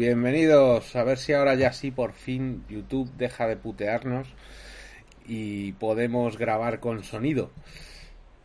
[0.00, 0.96] Bienvenidos.
[0.96, 4.26] A ver si ahora ya sí por fin YouTube deja de putearnos
[5.26, 7.50] y podemos grabar con sonido.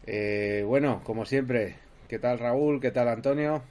[0.05, 1.77] Eh, bueno, como siempre,
[2.09, 2.81] ¿qué tal Raúl?
[2.81, 3.61] ¿Qué tal Antonio?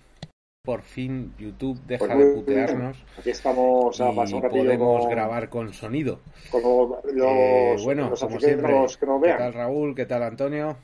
[0.65, 3.05] Por fin YouTube deja Pues de putearnos.
[3.19, 6.20] Aquí estamos a y podemos grabar con sonido.
[6.51, 9.95] con los, Eh, bueno, los como aficionados siempre, que nos ¿qué tal Raúl?
[9.95, 10.78] ¿Qué tal Antonio?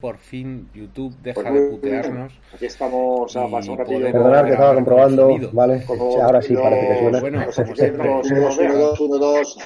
[0.00, 2.32] Por fin YouTube deja Pues de muy putearnos.
[2.52, 5.50] Aquí estamos a pasar con- Perdonad que estaba comprobando, sonido.
[5.52, 5.82] ¿vale?
[6.22, 7.20] ahora sí, los- parece que suena.
[7.20, 8.02] Bueno, los como siempre.
[8.02, 8.72] que nos vean.
[9.00, 9.58] uno, dos.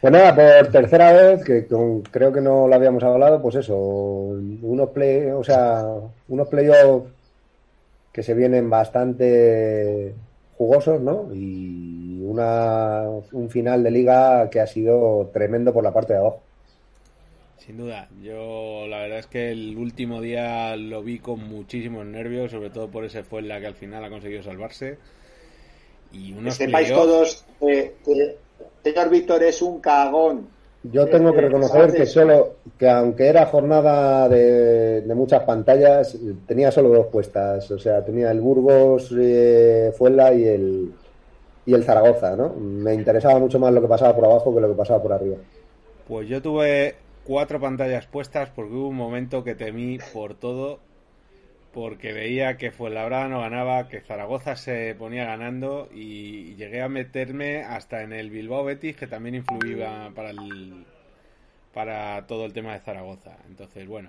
[0.00, 3.76] Pues nada, por tercera vez, que con- creo que no lo habíamos hablado, pues eso,
[3.76, 5.84] unos play, o sea,
[6.28, 7.10] unos playoffs
[8.12, 10.14] que se vienen bastante
[10.56, 11.28] jugosos, ¿no?
[11.34, 16.40] Y una, un final de liga que ha sido tremendo por la parte de abajo.
[17.68, 22.50] Sin duda, yo la verdad es que el último día lo vi con muchísimos nervios,
[22.50, 24.96] sobre todo por ese fue la que al final ha conseguido salvarse.
[26.14, 28.36] Y Que unos sepáis playoffs- todos eh, que el
[28.82, 30.48] señor Víctor es un cagón.
[30.82, 36.16] Yo tengo que Eh, reconocer que solo, que aunque era jornada de, de muchas pantallas,
[36.46, 37.70] tenía solo dos puestas.
[37.70, 40.90] O sea, tenía el Burgos, eh, Fuenla y el,
[41.66, 42.54] y el Zaragoza, ¿no?
[42.54, 45.36] Me interesaba mucho más lo que pasaba por abajo que lo que pasaba por arriba.
[46.06, 46.94] Pues yo tuve
[47.28, 50.80] cuatro pantallas puestas porque hubo un momento que temí por todo,
[51.74, 57.62] porque veía que Fuenlabrada no ganaba, que Zaragoza se ponía ganando y llegué a meterme
[57.62, 60.86] hasta en el Bilbao Betis, que también influía para el,
[61.74, 63.36] para todo el tema de Zaragoza.
[63.46, 64.08] Entonces, bueno,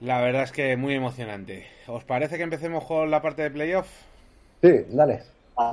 [0.00, 1.66] la verdad es que muy emocionante.
[1.86, 3.88] ¿Os parece que empecemos con la parte de playoff?
[4.60, 5.22] Sí, dale.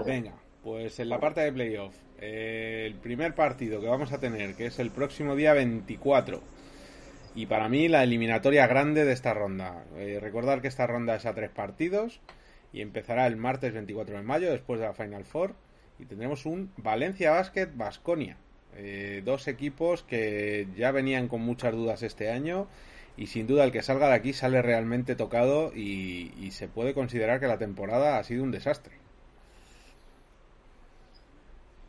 [0.06, 0.32] Venga,
[0.64, 4.66] pues en la parte de playoff, eh, el primer partido que vamos a tener, que
[4.66, 6.42] es el próximo día 24.
[7.36, 9.86] Y para mí la eliminatoria grande de esta ronda.
[9.98, 12.20] Eh, recordar que esta ronda es a tres partidos
[12.74, 15.56] y empezará el martes 24 de mayo después de la Final Four.
[16.00, 18.38] Y tendremos un Valencia Basket Basconia.
[19.24, 22.68] dos equipos que ya venían con muchas dudas este año
[23.16, 27.40] y sin duda el que salga de aquí sale realmente tocado y se puede considerar
[27.40, 29.07] que la temporada ha sido un desastre.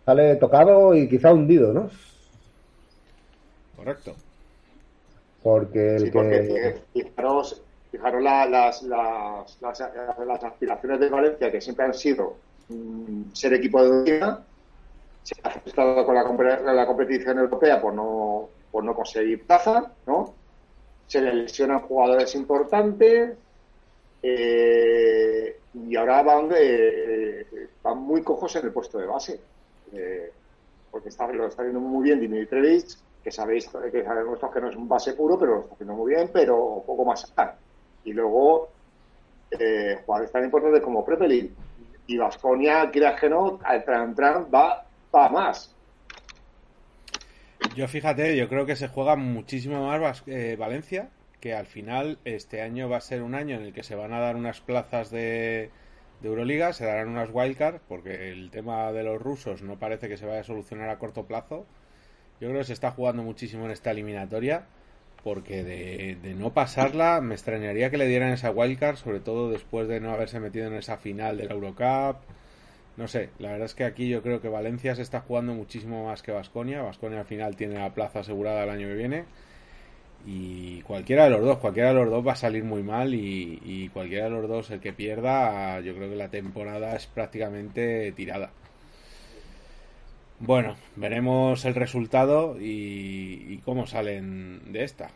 [0.09, 1.91] Sale tocado y quizá hundido, ¿no?
[3.77, 4.15] Correcto.
[5.43, 6.67] Porque el Sí, porque que...
[6.69, 9.79] eh, fijaros, fijaros la- las, las, las,
[10.27, 12.37] las aspiraciones de Valencia, que siempre han sido
[12.71, 14.41] mm, ser equipo de Liga,
[15.25, 20.33] se ha frustrado con la, la competición europea por no, por no conseguir plaza, ¿no?
[21.07, 23.37] Se le lesionan jugadores importantes
[24.23, 27.45] eh, y ahora van, eh,
[27.83, 29.39] van muy cojos en el puesto de base.
[29.93, 30.33] Eh,
[30.91, 34.89] porque lo está haciendo muy bien Dimitrievich, que sabéis que sabemos que no es un
[34.89, 37.57] base puro, pero lo está haciendo muy bien, pero poco más allá.
[38.05, 38.69] Y luego
[39.51, 41.55] eh, jugadores tan importantes como Prepelin
[42.07, 44.15] y Vasconia, creas que no, al tran
[44.53, 44.85] va,
[45.15, 45.75] va más.
[47.75, 51.11] Yo fíjate, yo creo que se juega muchísimo más eh, Valencia,
[51.41, 54.13] que al final este año va a ser un año en el que se van
[54.13, 55.71] a dar unas plazas de,
[56.21, 60.17] de Euroliga, se darán unas wildcards, porque el tema de los rusos no parece que
[60.17, 61.67] se vaya a solucionar a corto plazo.
[62.41, 64.67] Yo creo que se está jugando muchísimo en esta eliminatoria,
[65.25, 69.89] porque de, de no pasarla me extrañaría que le dieran esa wildcard, sobre todo después
[69.89, 72.17] de no haberse metido en esa final del Eurocup.
[72.97, 76.07] No sé, la verdad es que aquí yo creo que Valencia se está jugando muchísimo
[76.07, 76.83] más que Vasconia.
[76.83, 79.25] Vasconia al final tiene la plaza asegurada el año que viene.
[80.27, 83.15] Y cualquiera de los dos, cualquiera de los dos va a salir muy mal.
[83.15, 88.13] Y, cualquiera de los dos, el que pierda, yo creo que la temporada es prácticamente
[88.13, 88.51] tirada.
[90.41, 95.11] Bueno, veremos el resultado y, y cómo salen de esta.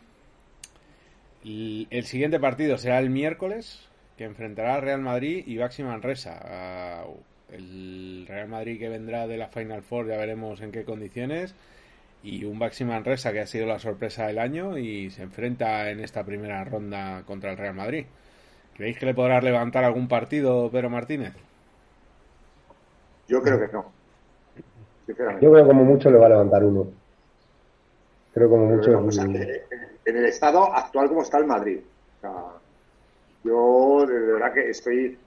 [1.45, 6.39] El, el siguiente partido será el miércoles, que enfrentará al Real Madrid y Baxi Manresa.
[6.43, 7.05] Ah,
[7.51, 11.55] el Real Madrid que vendrá de la Final Four, ya veremos en qué condiciones.
[12.23, 15.99] Y un Baxi Manresa que ha sido la sorpresa del año y se enfrenta en
[15.99, 18.05] esta primera ronda contra el Real Madrid.
[18.75, 21.33] ¿Creéis que le podrá levantar algún partido Pedro Martínez?
[23.27, 23.91] Yo creo que no.
[25.07, 26.87] Yo creo que como mucho le va a levantar uno.
[28.33, 28.91] Creo como mucho.
[28.91, 29.65] Eh,
[30.05, 31.79] en el estado actual como está el Madrid.
[32.17, 32.33] O sea,
[33.43, 35.17] yo de verdad que estoy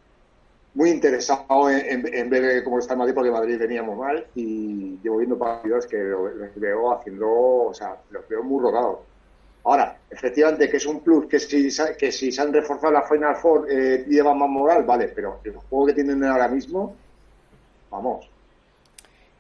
[0.77, 4.31] muy interesado en, en- en ver cómo está el Madrid porque Madrid venía muy mal
[4.35, 9.01] y llevo viendo partidos que lo- los veo haciendo, o sea, los veo muy rodados.
[9.65, 13.03] Ahora, efectivamente que es un plus que si, sa- que si se han reforzado la
[13.03, 17.03] Final Four eh, lleva más moral, vale, pero el juego que tienen ahora mismo,
[17.91, 18.31] vamos,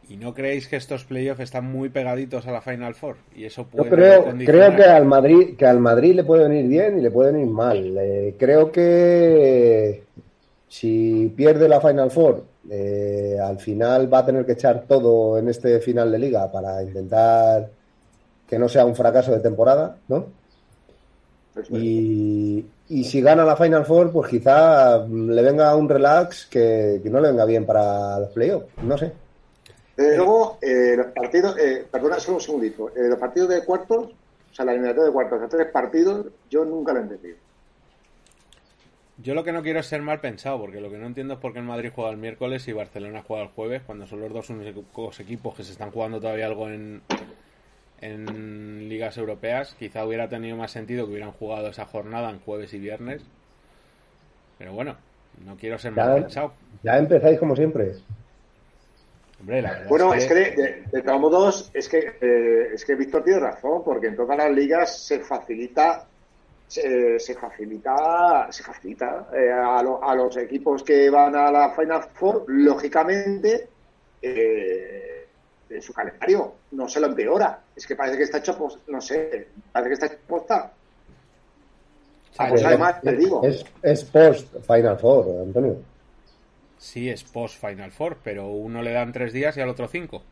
[0.08, 3.16] ¿Y no creéis que estos playoffs están muy pegaditos a la Final Four?
[3.34, 4.68] Y eso Yo puede creo, condicionar?
[4.68, 7.48] creo que al Madrid, que al Madrid le puede venir bien y le puede venir
[7.48, 7.96] mal.
[7.98, 10.04] Eh, creo que
[10.68, 15.48] si pierde la Final Four, eh, al final va a tener que echar todo en
[15.48, 17.68] este final de liga para intentar
[18.48, 20.26] que no sea un fracaso de temporada, ¿no?
[21.70, 27.10] Y, y si gana la Final Four, pues quizá le venga un relax que, que
[27.10, 29.12] no le venga bien para los playoffs, no sé.
[29.96, 34.06] Desde luego, eh, los partidos, eh, perdona solo un segundito, eh, los partidos de cuartos,
[34.06, 37.36] o sea, la eliminatoria de cuartos de tres partidos, yo nunca lo he entendido.
[39.18, 41.40] Yo lo que no quiero es ser mal pensado, porque lo que no entiendo es
[41.40, 44.32] por qué el Madrid juega el miércoles y Barcelona juega el jueves, cuando son los
[44.32, 47.02] dos únicos equipos que se están jugando todavía algo en,
[48.00, 49.74] en ligas europeas.
[49.78, 53.30] Quizá hubiera tenido más sentido que hubieran jugado esa jornada en jueves y viernes.
[54.58, 54.96] Pero bueno,
[55.44, 56.52] no quiero ser mal Ya, pensado.
[56.82, 58.04] ya empezáis como siempre.
[59.38, 60.34] Hombre, la verdad Bueno, es es que...
[60.34, 64.16] que de, de todos modos, es que, eh, es que Víctor tiene razón, porque en
[64.16, 66.10] todas las ligas se facilita
[66.66, 71.70] se, se facilita se facilita eh, a, lo- a los equipos que van a la
[71.74, 73.70] Final Four, lógicamente,
[74.20, 75.28] eh,
[75.68, 77.64] en su calendario no se lo empeora.
[77.74, 80.72] Es que parece que está hecho, pos- no sé, parece que está hecho posta.
[82.38, 85.76] Ah, pues además, te digo, Es, es post Final Four, Antonio.
[86.78, 90.22] Sí, es post Final Four, pero uno le dan tres días y al otro cinco.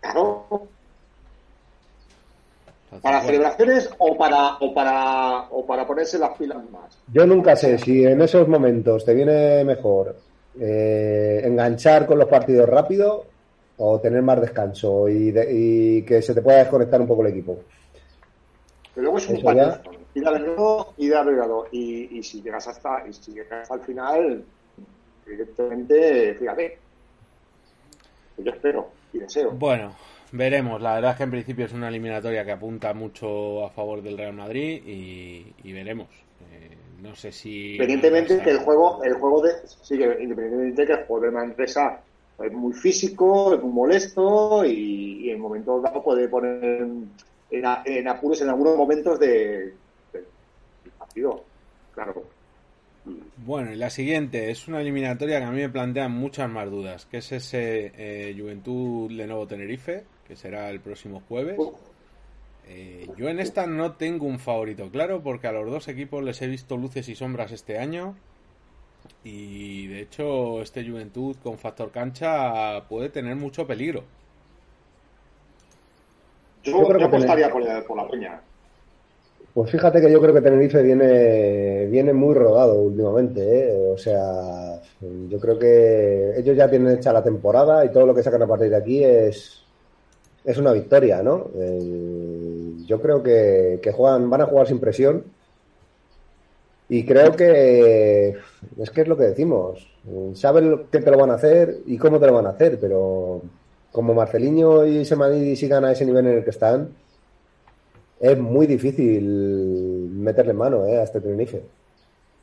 [0.00, 0.68] claro,
[3.02, 6.98] para celebraciones o para, o para, o para ponerse las pilas más.
[7.12, 10.16] Yo nunca sé si en esos momentos te viene mejor
[10.58, 13.24] eh, enganchar con los partidos rápido
[13.78, 17.28] o tener más descanso y, de- y que se te pueda desconectar un poco el
[17.32, 17.60] equipo.
[18.94, 19.80] Pero luego es un partido.
[20.12, 21.66] Ir al grado, ir al grado.
[21.70, 24.44] Y, y si llegas hasta, y si llegas hasta el final,
[25.24, 26.78] evidentemente, fíjate.
[28.38, 29.52] Yo espero y deseo.
[29.52, 29.94] Bueno,
[30.32, 30.80] veremos.
[30.80, 34.18] La verdad es que en principio es una eliminatoria que apunta mucho a favor del
[34.18, 36.08] Real Madrid y, y veremos.
[36.40, 37.72] Eh, no sé si...
[37.76, 42.04] Independientemente que el juego, el juego de, sí, que independientemente que el juego de Manresa
[42.38, 46.82] es muy físico, es muy molesto y, y en momentos dados puede poner
[47.50, 49.78] en, a- en apuros en algunos momentos de,
[50.12, 50.32] de-
[50.84, 51.50] del partido.
[51.90, 52.34] Claro.
[53.36, 57.06] Bueno, y la siguiente es una eliminatoria que a mí me plantean muchas más dudas,
[57.06, 61.58] que es ese eh, Juventud Lenovo Tenerife, que será el próximo jueves.
[62.68, 66.40] Eh, yo en esta no tengo un favorito claro, porque a los dos equipos les
[66.40, 68.14] he visto luces y sombras este año.
[69.24, 74.04] Y de hecho, este Juventud con factor cancha puede tener mucho peligro.
[76.62, 78.40] Yo, Yo creo que apostaría por la, por la peña.
[79.52, 83.92] Pues fíjate que yo creo que Tenerife viene, viene muy rodado últimamente, ¿eh?
[83.92, 84.80] O sea,
[85.28, 88.46] yo creo que ellos ya tienen hecha la temporada y todo lo que sacan a
[88.46, 89.64] partir de aquí es,
[90.44, 91.50] es una victoria, ¿no?
[92.86, 95.24] Yo creo que, que juegan, van a jugar sin presión
[96.88, 98.36] y creo que
[98.78, 99.86] es que es lo que decimos.
[100.34, 103.42] Saben qué te lo van a hacer y cómo te lo van a hacer, pero
[103.92, 106.88] como Marceliño y Semanidi sigan a ese nivel en el que están,
[108.18, 109.22] es muy difícil
[110.12, 111.62] meterle mano eh, a este Tenerife.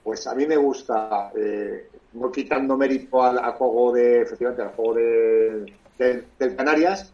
[0.04, 4.94] Pues a mí me gusta, eh, no quitando mérito al, juego de, efectivamente, al juego
[4.96, 5.74] de-
[6.40, 7.14] del Canarias,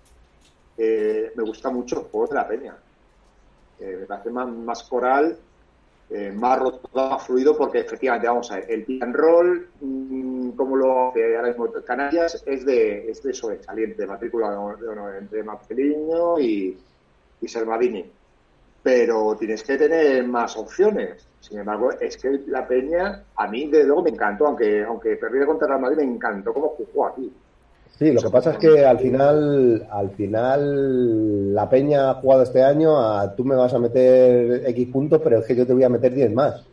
[0.78, 2.76] eh, me gusta mucho el juego de la Peña.
[3.80, 5.38] Eh, me parece más, más coral,
[6.10, 10.50] eh, más roto, más fluido, porque efectivamente, vamos a ver, el pick and roll, mm,
[10.52, 16.40] como lo hace ahora mismo Canarias, es de, es de sobresaliente, matrícula de entre Marceliño
[16.40, 16.78] y,
[17.42, 18.06] y Salmadini
[18.84, 21.26] pero tienes que tener más opciones.
[21.40, 25.46] Sin embargo, es que la Peña, a mí, de luego, me encantó, aunque aunque perdiera
[25.46, 27.32] contra Real Madrid, me encantó cómo jugó aquí.
[27.98, 32.64] Sí, lo que pasa es que al final, al final, la Peña ha jugado este
[32.64, 35.84] año a tú me vas a meter X puntos, pero es que yo te voy
[35.84, 36.72] a meter 10 más.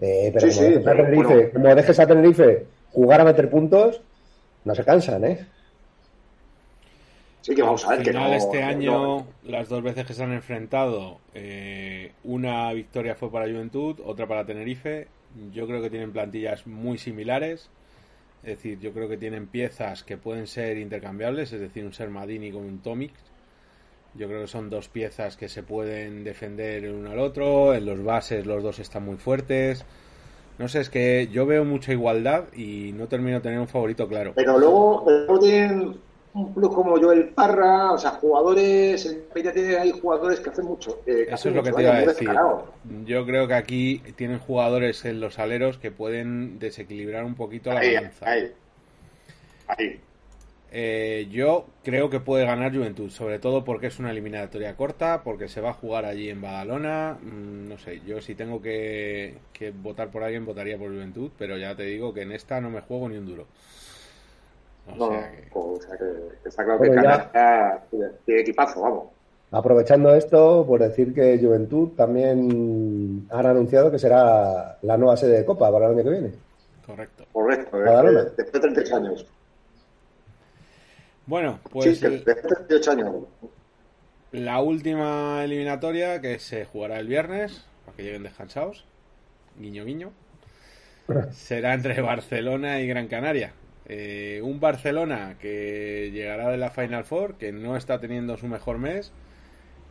[0.00, 1.52] Eh, pero Sí, como, sí, dejes pero Tenerife, bueno.
[1.52, 4.02] como dejes a Tenerife jugar a meter puntos,
[4.64, 5.46] no se cansan, ¿eh?
[7.40, 8.34] Sí, que vamos a ver Al que final, no.
[8.34, 13.46] este no- año, las dos veces que se han enfrentado, eh, una victoria fue para
[13.46, 15.08] Juventud, otra para Tenerife.
[15.52, 17.70] Yo creo que tienen plantillas muy similares.
[18.46, 22.52] Es decir, yo creo que tienen piezas que pueden ser intercambiables, es decir, un Sermadini
[22.52, 23.10] con un Tomic.
[24.14, 27.74] Yo creo que son dos piezas que se pueden defender el uno al otro.
[27.74, 29.84] En los bases los dos están muy fuertes.
[30.60, 34.06] No sé, es que yo veo mucha igualdad y no termino de tener un favorito
[34.06, 34.32] claro.
[34.36, 35.96] Pero luego, luego tienen
[36.36, 40.64] un plus como Joel Parra, o sea, jugadores, en Peña tiene hay jugadores que hacen
[40.66, 41.02] mucho.
[41.06, 42.06] eh, que Eso hacen es lo que te iba a decir.
[42.06, 42.64] descarado.
[42.84, 47.80] Yo creo que aquí tienen jugadores en los aleros que pueden desequilibrar un poquito la
[47.80, 48.30] Ahí, balanza.
[48.30, 48.52] ahí.
[49.66, 50.00] Ahí.
[50.68, 55.48] Eh, yo creo que puede ganar Juventud, sobre todo porque es una eliminatoria corta, porque
[55.48, 57.18] se va a jugar allí en Badalona.
[57.22, 61.56] mm, no sé, yo si tengo que, que votar por alguien, votaría por Juventud, pero
[61.56, 63.48] ya te digo que en esta no me juego ni un duro.
[64.88, 66.04] O No, sea que- o sea, que,
[66.42, 69.04] que está claro Bueno, que ya- Canadá tiene, equipazo, vamos.
[69.52, 75.44] Aprovechando esto, por decir que Juventud también han anunciado que será la nueva sede de
[75.44, 76.32] Copa para el año que viene.
[76.84, 77.24] correcto.
[77.32, 78.22] Correcto, Badalona.
[78.24, 79.26] después, después de 38 años.
[81.26, 83.14] Bueno, pues sí, después de 38 años.
[84.32, 88.84] la última eliminatoria que se jugará el viernes, para que lleguen descansados,
[89.58, 90.12] guiño guiño,
[91.32, 93.52] será entre Barcelona y Gran Canaria.
[93.88, 98.78] Eh, un Barcelona que llegará de la Final Four, que no está teniendo su mejor
[98.78, 99.12] mes,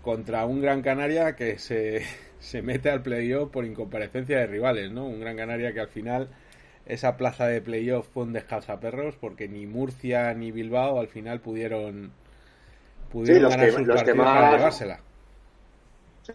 [0.01, 2.01] contra un Gran Canaria que se,
[2.39, 5.05] se mete al playoff por incomparecencia de rivales, ¿no?
[5.05, 6.27] Un Gran Canaria que al final
[6.85, 12.11] esa plaza de playoff fue un descalzaperros porque ni Murcia ni Bilbao al final pudieron
[13.11, 14.99] pudieron los ganar que- sus los que para más- llevársela.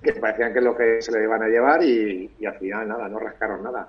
[0.02, 2.88] que parecían que es lo que se le iban a llevar y, y al final
[2.88, 3.88] nada, no rascaron nada.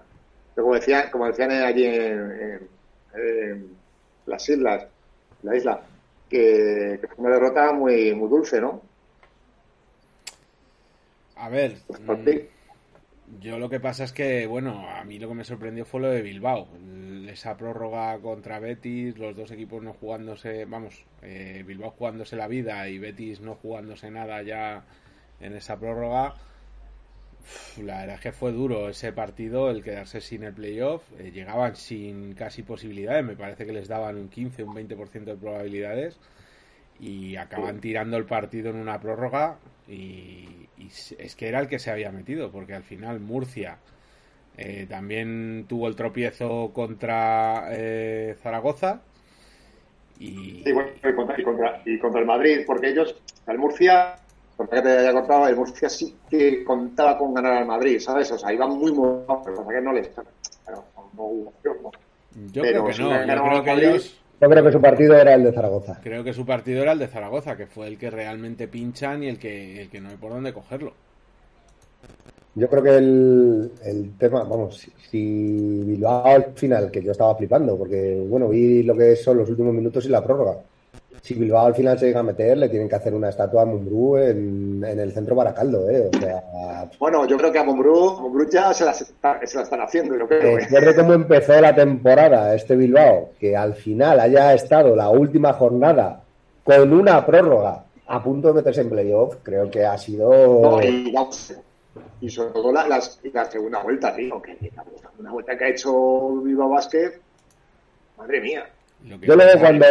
[0.53, 2.80] Pero como, decía, como decían allí en, en-
[3.15, 3.77] en
[4.25, 4.87] las islas,
[5.43, 5.81] la isla,
[6.29, 8.81] que, que fue una derrota muy, muy dulce, ¿no?
[11.35, 12.49] A ver, Por mm, ti.
[13.39, 16.09] yo lo que pasa es que, bueno, a mí lo que me sorprendió fue lo
[16.09, 16.67] de Bilbao.
[17.27, 22.87] Esa prórroga contra Betis, los dos equipos no jugándose, vamos, eh, Bilbao jugándose la vida
[22.89, 24.85] y Betis no jugándose nada ya
[25.39, 26.35] en esa prórroga.
[27.83, 31.03] La verdad es que fue duro ese partido, el quedarse sin el playoff.
[31.19, 35.35] Eh, llegaban sin casi posibilidades, me parece que les daban un 15, un 20% de
[35.35, 36.19] probabilidades.
[36.99, 39.57] Y acaban tirando el partido en una prórroga.
[39.87, 43.77] Y, y es que era el que se había metido, porque al final Murcia
[44.57, 49.01] eh, también tuvo el tropiezo contra eh, Zaragoza.
[50.19, 54.17] Y, Y, bueno, y contra, y, contra, y contra el Madrid, porque ellos, el Murcia,
[54.67, 58.31] por que te haya cortado, el Murcia sí que contaba con ganar al Madrid, ¿sabes?
[58.31, 60.07] O sea, iban muy mojados, pero pasa que no les.
[60.65, 61.91] Pero no hubo opción, ¿no?
[62.53, 64.81] yo pero creo que si no, yo creo que Madrid- ellos Yo creo que su
[64.81, 65.99] partido era el de Zaragoza.
[66.03, 69.27] Creo que su partido era el de Zaragoza, que fue el que realmente pinchan y
[69.29, 70.93] el que, el que no hay por dónde cogerlo.
[72.53, 77.35] Yo creo que el, el tema, vamos, si, si Bilbao al final, que yo estaba
[77.35, 80.61] flipando, porque bueno, vi lo que son los últimos minutos y la prórroga.
[81.21, 83.65] Si Bilbao al final se llega a meter, le tienen que hacer una estatua a
[83.65, 86.09] Mumbrú en, en el centro Baracaldo, ¿eh?
[86.11, 89.81] O sea, Bueno, yo creo que a Mombrú, Mombrú ya se la, se la están
[89.81, 90.57] haciendo, yo creo.
[90.57, 95.53] después de cómo empezó la temporada este Bilbao, que al final haya estado la última
[95.53, 96.23] jornada
[96.63, 100.29] con una prórroga a punto de meterse en playoff, creo que ha sido...
[100.29, 101.13] No, y,
[102.19, 106.67] y sobre todo la, segunda vuelta, tío, que la segunda vuelta que ha hecho Viva
[106.67, 107.13] Basket,
[108.17, 108.65] madre mía.
[109.05, 109.85] Lo que Yo luego cuando,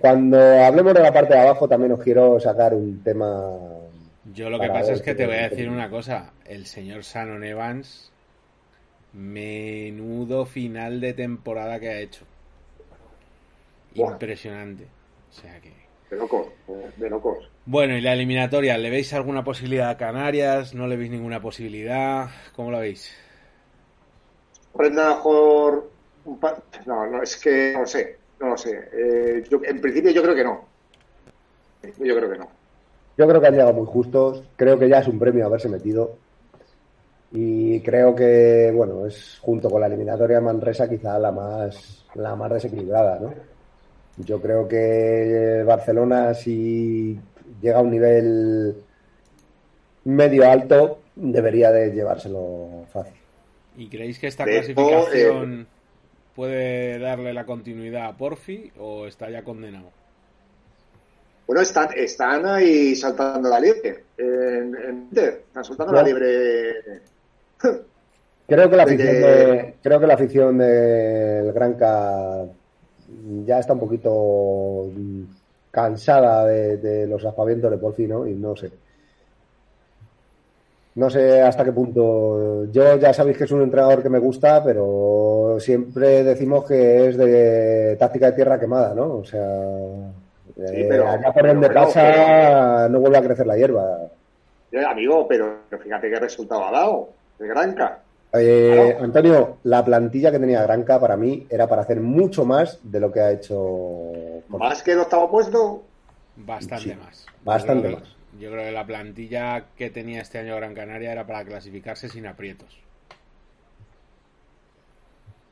[0.00, 3.52] cuando hablemos de la parte de abajo también os quiero sacar un tema.
[4.32, 6.32] Yo lo que pasa es que te voy a decir una cosa.
[6.44, 8.12] El señor Shannon Evans,
[9.12, 12.24] menudo final de temporada que ha hecho.
[13.94, 14.84] Impresionante.
[15.30, 15.72] O sea que...
[16.10, 16.46] De locos,
[16.96, 17.50] de locos.
[17.64, 20.72] Bueno, y la eliminatoria, ¿le veis alguna posibilidad a Canarias?
[20.74, 22.28] ¿No le veis ninguna posibilidad?
[22.54, 23.12] ¿Cómo lo veis?
[24.76, 25.90] Prenda mejor
[26.86, 28.88] No, no, es que no lo sé, no lo sé.
[28.92, 30.64] Eh, yo- en principio yo creo que no.
[31.98, 32.48] Yo creo que no.
[33.16, 34.42] Yo creo que han llegado muy justos.
[34.56, 36.16] Creo que ya es un premio haberse metido.
[37.32, 42.34] Y creo que, bueno, es junto con la eliminatoria de Manresa quizá la más, la
[42.36, 43.34] más desequilibrada, ¿no?
[44.18, 47.18] Yo creo que Barcelona, si
[47.60, 48.76] llega a un nivel
[50.04, 53.14] medio alto, debería de llevárselo fácil.
[53.76, 55.66] ¿Y creéis que esta De clasificación
[56.36, 59.90] puede darle la continuidad a Porfi o está ya condenado?
[61.46, 64.04] Bueno, están, están ahí saltando la liebre.
[64.18, 66.04] En, en están saltando la Ya.
[66.04, 66.74] liebre.
[68.48, 72.44] Creo que la afición de, creo que la afición del Granca
[73.44, 74.88] ya está un poquito
[75.72, 78.24] cansada de, de los aspavientos de Porfi, ¿no?
[78.24, 78.70] Y no sé.
[80.96, 82.64] No sé hasta qué punto.
[82.72, 87.16] Yo ya sabéis que es un entrenador que me gusta, pero siempre decimos que es
[87.18, 89.16] de táctica de tierra quemada, ¿no?
[89.18, 89.46] O sea,
[90.56, 93.98] eh, pero- allá por donde pero- pasa no vuelve a crecer la hierba.
[94.72, 97.98] Eh, amigo, pero fíjate qué resultado ha dado de Granca.
[98.32, 98.96] Eh.
[99.00, 103.12] Antonio, la plantilla que tenía Granca para mí era para hacer mucho más de lo
[103.12, 104.12] que ha hecho.
[104.48, 105.82] Más que el octavo puesto,
[106.38, 107.26] Bastante Sí, más.
[107.44, 108.15] bastante más.
[108.38, 112.26] Yo creo que la plantilla que tenía este año Gran Canaria era para clasificarse sin
[112.26, 112.78] aprietos.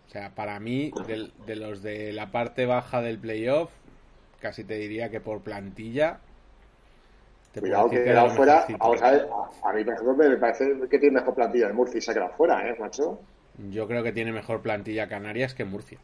[0.06, 0.92] O sea, para mí,
[1.46, 3.70] de, los de la parte baja del playoff,
[4.40, 6.20] casi te diría que por plantilla.
[7.52, 8.66] te cuidado que que quedado era fuera.
[8.78, 9.28] Vamos a ver,
[9.64, 12.10] a, a mí, por ejemplo, me parece que tiene mejor plantilla el Murcia y se
[12.10, 13.20] ha quedado fuera, ¿eh, macho?
[13.70, 15.98] Yo creo que tiene mejor plantilla Canarias que Murcia.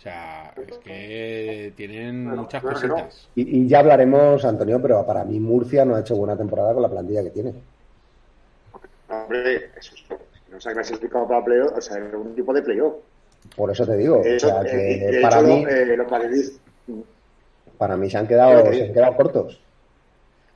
[0.00, 2.94] O sea, es que tienen Bueno, muchas claro que no.
[2.94, 3.28] cositas.
[3.34, 6.80] Y, y ya hablaremos, Antonio, pero para mí Murcia no ha hecho buena temporada con
[6.80, 7.52] la plantilla que tiene.
[9.10, 10.04] Hombre, eso es,
[10.50, 12.94] no se ha clasificado para playoff, o sea, es un tipo de playoff.
[13.54, 14.22] Por eso te digo.
[14.22, 16.60] De o sea, eh, que para, hecho, mí, eh, madridistas-
[17.76, 19.60] para mí se han quedado, se han quedado cortos.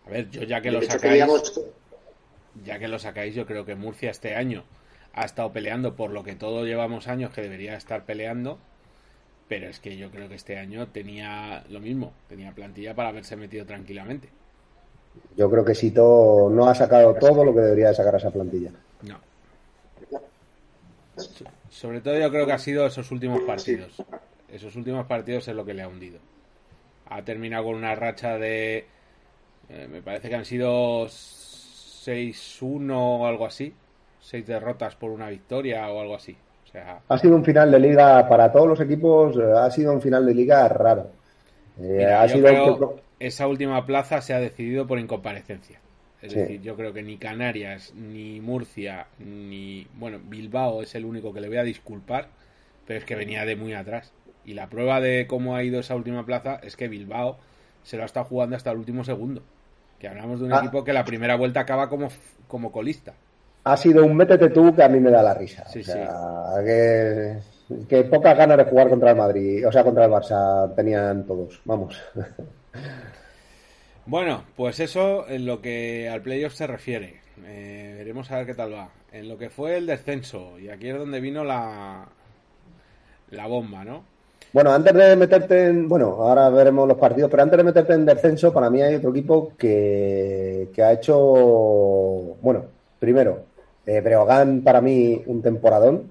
[0.07, 1.23] A ver, yo ya que lo sacáis.
[2.65, 4.65] ya que lo sacáis, yo creo que Murcia este año
[5.13, 8.59] ha estado peleando por lo que todos llevamos años que debería estar peleando,
[9.49, 13.37] pero es que yo creo que este año tenía lo mismo, tenía plantilla para haberse
[13.37, 14.29] metido tranquilamente.
[15.37, 18.31] Yo creo que Sito no ha sacado todo lo que debería de sacar a esa
[18.31, 18.71] plantilla.
[19.03, 19.19] No.
[21.17, 23.97] So- Sobre todo yo creo que ha sido esos últimos partidos.
[24.51, 26.19] Esos últimos partidos es lo que le ha hundido.
[27.11, 28.87] Ha terminado con una racha de...
[29.69, 33.73] eh, me parece que han sido 6-1 o algo así.
[34.21, 36.37] Seis derrotas por una victoria o algo así.
[36.75, 40.02] Sea, Ha sido un final de liga para todos los equipos, eh, ha sido un
[40.02, 41.09] final de liga raro.
[41.78, 45.78] Eh, Mira, ha sido creo esa última plaza se ha decidido por incomparecencia.
[46.21, 46.38] Es Sí.
[46.40, 49.87] decir, yo creo que ni Canarias, ni Murcia, ni.
[49.95, 52.26] Bueno, Bilbao es el único que le voy a disculpar,
[52.88, 54.12] pero es que venía de muy atrás.
[54.45, 57.37] Y la prueba de cómo ha ido esa última plaza es que Bilbao
[57.85, 59.43] se lo ha estado jugando hasta el último segundo.
[60.00, 60.59] Que hablamos de un Ah.
[60.59, 62.09] equipo que la primera vuelta acaba como,
[62.49, 63.14] como colista.
[63.64, 65.64] Ha sido un métete tú que a mí me da la risa.
[65.68, 66.12] Sí, o sea,
[66.64, 67.38] que,
[67.88, 71.61] que pocas ganas de jugar contra el Madrid, o sea, contra el Barça tenían todos.
[71.64, 72.00] Vamos.
[74.07, 77.20] Bueno, pues eso en lo que al playoff se refiere.
[77.46, 78.90] Eh, veremos a ver qué tal va.
[79.11, 82.07] En lo que fue el descenso, y aquí es donde vino la,
[83.31, 84.05] la bomba, ¿no?
[84.53, 85.88] Bueno, antes de meterte en.
[85.88, 89.09] Bueno, ahora veremos los partidos, pero antes de meterte en descenso, para mí hay otro
[89.11, 91.16] equipo que, que ha hecho.
[92.42, 92.66] Bueno,
[92.98, 93.54] primero,
[93.87, 96.11] eh, Breogán para mí un temporadón.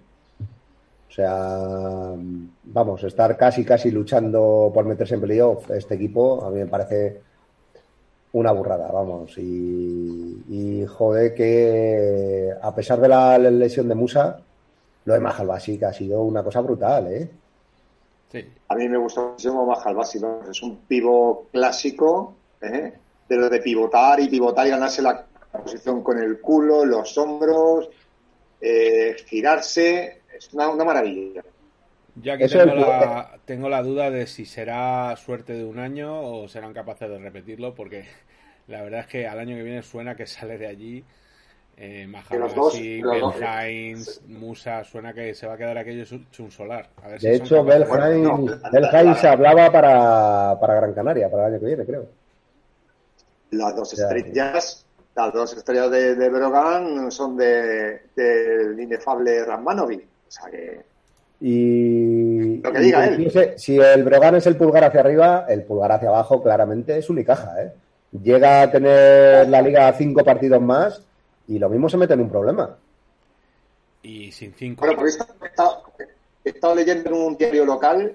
[1.09, 2.15] O sea,
[2.63, 7.21] vamos, estar casi, casi luchando por meterse en playoff este equipo, a mí me parece
[8.31, 9.37] una burrada, vamos.
[9.37, 14.39] Y, y joder, que a pesar de la lesión de Musa,
[15.05, 17.29] lo de Majalbasi que ha sido una cosa brutal, ¿eh?
[18.31, 18.43] Sí.
[18.69, 20.39] A mí me gusta muchísimo más Jalbasi, ¿no?
[20.49, 22.93] Es un pivo clásico, ¿eh?
[23.29, 25.25] de lo de pivotar y pivotar y ganarse la
[25.61, 27.89] posición con el culo, los hombros,
[28.61, 30.23] eh, girarse.
[30.35, 31.41] Es una, una maravilla.
[32.15, 36.21] Yo aquí Eso tengo la, tengo la duda de si será suerte de un año
[36.21, 38.05] o serán capaces de repetirlo, porque
[38.67, 41.03] la verdad es que al año que viene suena que sale de allí
[41.75, 42.73] eh, Que dos-
[43.33, 46.89] Belhains, Musa, suena que se va a quedar aquello hecho un solar.
[47.03, 51.53] A ver si De hecho, Bueno, no, se hablaba para, para Gran Canaria, para el
[51.53, 52.07] año que viene, creo.
[53.51, 54.03] Las dos Ya.
[54.03, 54.85] estrellas,
[55.15, 60.01] las dos estrellas de, de Brogan son de, del inefable Rasmanovic.
[60.27, 60.81] O sea que
[61.41, 63.53] Y, Lo que y diga él.
[63.57, 67.61] si el Brogan es el pulgar hacia arriba, el pulgar hacia abajo claramente es Unicaja,
[67.63, 67.71] ¿eh?
[68.21, 71.01] Llega a tener la liga cinco partidos más
[71.47, 72.75] y lo mismo se mete en un problema.
[74.03, 74.81] Y sin cinco.
[74.85, 75.83] Bueno, porque he estado, he estado-
[76.45, 78.13] he estado leyendo en un diario local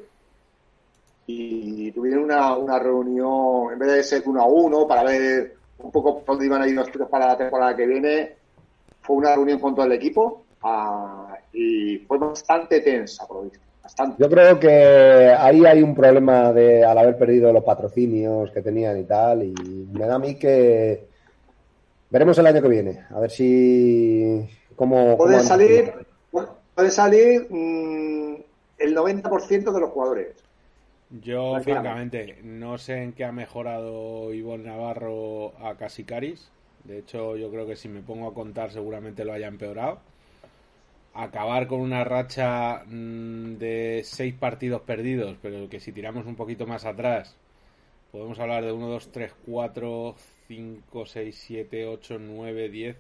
[1.26, 5.90] y tuvieron una, una reunión, en vez de ser uno a uno, para ver un
[5.90, 8.32] poco dónde iban a ir los tiros para la temporada que viene,
[9.02, 13.58] fue una reunión con todo el equipo ah, y fue bastante tensa, por lo visto.
[13.82, 14.16] Bastante.
[14.22, 18.98] Yo creo que ahí hay un problema de al haber perdido los patrocinios que tenían
[18.98, 19.54] y tal, y
[19.92, 21.08] me da a mí que
[22.10, 25.92] veremos el año que viene, a ver si cómo, cómo Pueden han- salir,
[26.74, 28.34] pueden salir mm,
[28.78, 30.28] el 90% de los jugadores.
[31.10, 32.24] Yo, Tranquilamente.
[32.24, 36.50] francamente, no sé en qué ha mejorado Ivonne Navarro a Casicaris.
[36.84, 40.00] De hecho, yo creo que si me pongo a contar, seguramente lo haya empeorado.
[41.14, 46.66] Acabar con una racha mm, de seis partidos perdidos, pero que si tiramos un poquito
[46.66, 47.36] más atrás,
[48.12, 50.14] podemos hablar de 1, 2, 3, 4,
[50.48, 52.96] 5, 6, 7, 8, 9, 10.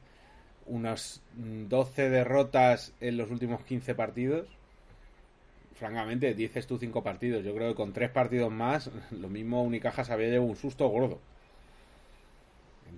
[0.66, 4.48] unas 12 derrotas en los últimos 15 partidos.
[5.78, 7.44] Francamente, dices tú 5 partidos.
[7.44, 10.88] Yo creo que con 3 partidos más, lo mismo Unicaja se había llevado un susto
[10.88, 11.18] gordo.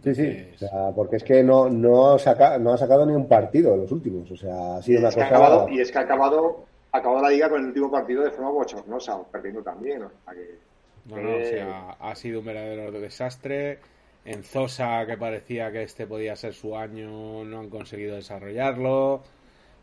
[0.03, 3.29] Sí, sí, o sea, porque es que no, no, saca, no ha sacado ni un
[3.29, 4.31] partido de los últimos.
[4.31, 5.37] O sea, ha sido Y una es, que ha cosa.
[5.37, 8.31] acabado, y es que ha acabado, ha acabado la liga con el último partido de
[8.31, 10.03] forma bochornosa, perdiendo también.
[10.05, 10.59] O sea que-
[11.07, 13.79] No, no, o sea, ha sido un verdadero desastre.
[14.25, 19.23] En Zosa, que parecía que este podía ser su año, no han conseguido desarrollarlo.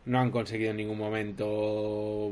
[0.08, 1.46] No han conseguido en ningún momento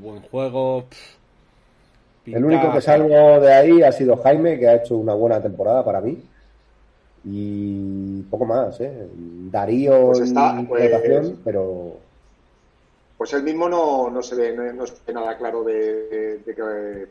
[0.01, 0.85] buen juego.
[0.89, 5.41] Pff, El único que salgo de ahí ha sido Jaime, que ha hecho una buena
[5.41, 6.23] temporada para mí.
[7.25, 9.07] Y poco más, ¿eh?
[9.51, 11.97] Darío Pues está, en pues- pero
[13.17, 16.38] Pues él mismo no, no se ve, no, no se ve nada claro de, de-
[16.39, 17.07] de que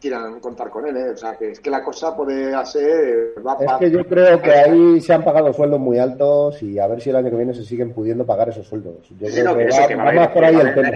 [0.00, 1.10] quieran contar con él, ¿eh?
[1.10, 3.34] O sea, que es que la cosa puede hacer...
[3.46, 6.78] Va, es va- que yo creo que ahí se han pagado sueldos muy altos y
[6.78, 9.08] a ver si el año que viene se siguen pudiendo pagar esos sueldos.
[9.10, 10.90] Yo Sí, creo no, que va, que va va a más por ahí el tema.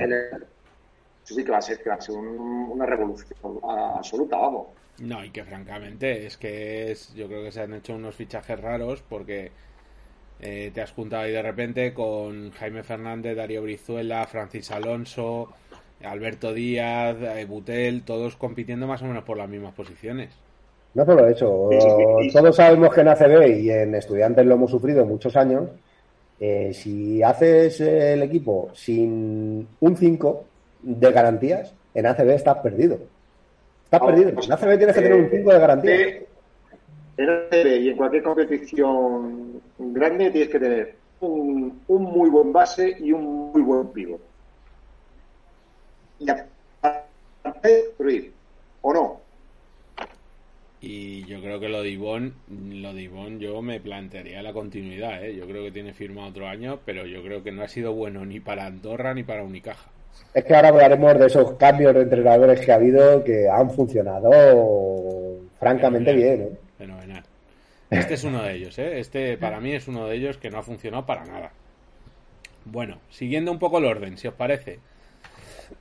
[1.23, 4.69] sí, que va a ser, que va a ser un- una revolución absoluta, vamos.
[4.99, 8.61] No, y que francamente es que es, yo creo que se han hecho unos fichajes
[8.61, 9.53] raros porque
[10.41, 15.51] eh, te has juntado ahí de repente con Jaime Fernández, Darío Brizuela, Francis Alonso,
[16.03, 20.31] Alberto Díaz, eh, Butel, todos compitiendo más o menos por las mismas posiciones.
[20.95, 21.71] No solo eso,
[22.33, 25.65] todos sabemos que en ACB y en estudiantes lo hemos sufrido muchos años.
[26.41, 30.45] eh, si haces eh, el equipo sin un 5
[30.83, 32.99] de garantías, en ACB estás perdido.
[33.85, 34.31] Estás perdido.
[34.31, 35.99] En ACB tienes que tener un 5 de garantías.
[36.01, 36.27] Eh,
[37.17, 42.97] En ACB y en cualquier competición grande tienes que tener un, un muy buen base
[43.01, 44.21] y un muy buen pivot.
[46.25, 48.33] Y aparte, destruir,
[48.81, 49.21] ¿o no?
[50.81, 55.35] Y yo creo que lo de Ivonne, lo de yo me plantearía la continuidad, ¿eh?
[55.35, 58.25] Yo creo que tiene firmado otro año, pero yo creo que no ha sido bueno
[58.25, 59.91] ni para Andorra ni para Unicaja.
[60.33, 65.41] Es que ahora hablaremos de esos cambios de entrenadores que ha habido que han funcionado
[65.59, 66.41] francamente bien.
[66.43, 66.59] ¿eh?
[66.79, 67.23] Fenomenal.
[67.91, 68.99] Este es uno de ellos, ¿eh?
[68.99, 71.53] Este para mí es uno de ellos que no ha funcionado para nada.
[72.65, 74.81] Bueno, siguiendo un poco el orden, si os parece.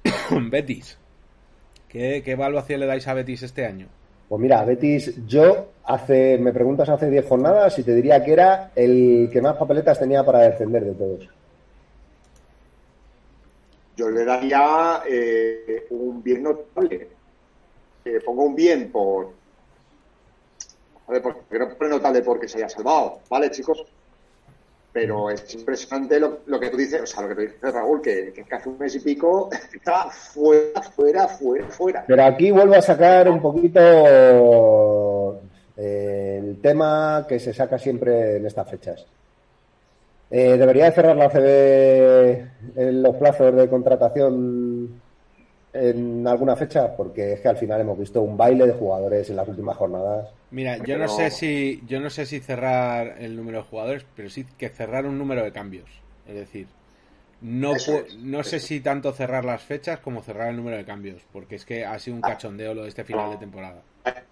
[0.50, 0.98] Betis.
[1.88, 3.88] ¿Qué, ¿Qué evaluación le dais a Betis este año?
[4.28, 8.72] Pues mira, Betis, yo hace, me preguntas hace 10 jornadas y te diría que era
[8.76, 11.30] el que más papeletas tenía para defender de todos.
[13.96, 17.10] Yo le daría eh, un bien notable.
[18.06, 19.32] Eh, pongo un bien por.
[21.08, 23.86] A ver, porque no pone notable porque se haya salvado, ¿vale, chicos?
[24.94, 28.00] Pero es impresionante lo, lo que tú dices, o sea, lo que tú dices, Raúl,
[28.02, 32.06] que, que, hace un mes y pico está fuera, fuera, fuera, fuera.
[32.08, 33.80] Pero aquí vuelvo a sacar un poquito
[35.76, 39.06] eh, el tema que se saca siempre en estas fechas.
[40.30, 45.03] Eh, ¿Debería de cerrar la CB en los plazos de contratación
[45.74, 46.96] en alguna fecha?
[46.96, 50.30] Porque es que al final hemos visto un baile de jugadores en las últimas jornadas.
[50.52, 54.30] Mira, yo no sé si yo no sé si cerrar el número de jugadores, pero
[54.30, 55.90] sí que cerrar un número de cambios.
[56.28, 56.68] Es decir,
[57.44, 61.22] no es, no sé si tanto cerrar las fechas como cerrar el número de cambios,
[61.32, 63.82] porque es que ha sido un cachondeo lo de este final de temporada.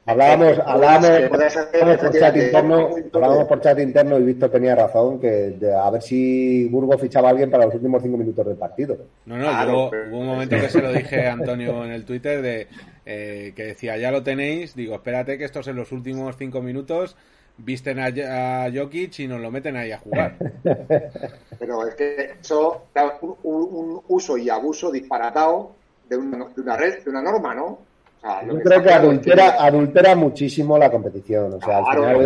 [0.05, 5.27] Hablábamos, hablábamos, hablábamos por chat interno, hablábamos por chat interno y Víctor tenía razón que
[5.27, 8.97] de- a ver si Burgos fichaba a alguien para los últimos cinco minutos del partido.
[9.25, 11.91] No, no, Claro, yo pero- hubo un momento que se lo dije a Antonio en
[11.91, 12.67] el Twitter de
[13.05, 17.15] eh, que decía, ya lo tenéis, digo, espérate que estos en los últimos cinco minutos
[17.57, 20.35] visten a, a Jokic y nos lo meten ahí a jugar.
[21.59, 22.83] Pero es que eso,
[23.21, 25.71] un, un- un uso y abuso disparatado
[26.09, 27.65] de una, de una red, de una norma, ¿no?
[27.65, 27.79] O
[28.21, 31.53] sea, lo Yo que creo que es adultera, adultera muchísimo la competición.
[31.53, 32.17] O sea, al final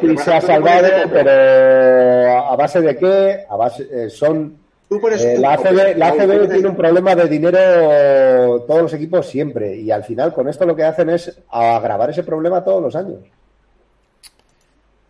[0.00, 3.44] pero- se ha salvado, pero ¿a base de qué?
[3.48, 4.56] A base, eh, son
[4.90, 7.58] eh, la ACB, la ACB tiene un problema de dinero
[8.66, 12.22] todos los equipos siempre y al final con esto lo que hacen es agravar ese
[12.22, 13.18] problema todos los años.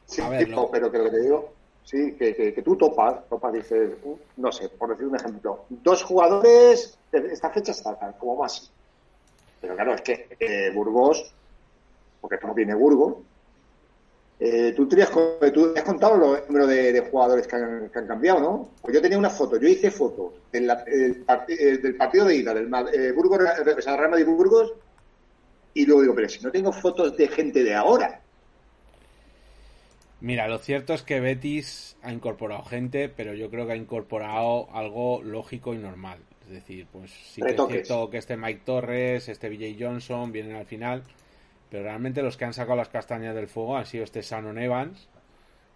[0.06, 3.28] Sí, ver, lo- pero que lo que te digo, sí, que, que, que tú topas,
[3.28, 7.98] topas, dices, uh, no sé, por decir un ejemplo, dos jugadores de esta fecha está
[7.98, 8.72] tal, como más.
[9.60, 11.34] Pero claro, es que eh, Burgos,
[12.20, 13.24] porque no viene Burgos,
[14.38, 18.06] eh, tú, tenías, tú has contado los número de, de jugadores que han, que han
[18.06, 18.74] cambiado, ¿no?
[18.82, 22.36] Pues yo tenía una foto, yo hice fotos del, el parti- eh, del partido de
[22.36, 23.38] ida, del eh, Burgos,
[23.78, 24.74] o sea, Real Madrid Burgos,
[25.72, 28.23] y luego digo, pero si no tengo fotos de gente de ahora.
[30.24, 34.70] Mira, lo cierto es que Betis ha incorporado gente, pero yo creo que ha incorporado
[34.72, 36.18] algo lógico y normal.
[36.46, 40.56] Es decir, pues sí que es cierto que este Mike Torres, este BJ Johnson vienen
[40.56, 41.02] al final,
[41.68, 45.10] pero realmente los que han sacado las castañas del fuego han sido este Shannon Evans,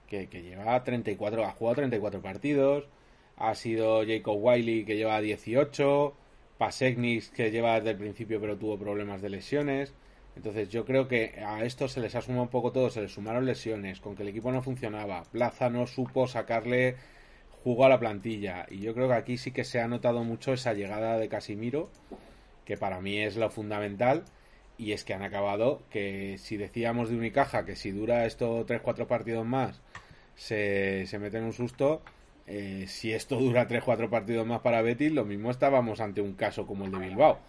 [0.06, 2.88] que, que lleva 34, ha jugado 34 partidos,
[3.36, 6.16] ha sido Jacob Wiley que lleva 18,
[6.56, 9.92] Pasegnis que lleva desde el principio pero tuvo problemas de lesiones.
[10.38, 13.10] Entonces yo creo que a esto se les ha sumado un poco todo, se les
[13.10, 16.94] sumaron lesiones, con que el equipo no funcionaba, Plaza no supo sacarle
[17.64, 18.64] jugo a la plantilla.
[18.70, 21.90] Y yo creo que aquí sí que se ha notado mucho esa llegada de Casimiro,
[22.64, 24.26] que para mí es lo fundamental.
[24.78, 29.08] Y es que han acabado que si decíamos de Unicaja que si dura esto 3-4
[29.08, 29.80] partidos más
[30.36, 32.00] se, se mete en un susto,
[32.46, 36.64] eh, si esto dura 3-4 partidos más para Betis, lo mismo estábamos ante un caso
[36.64, 37.40] como el de Bilbao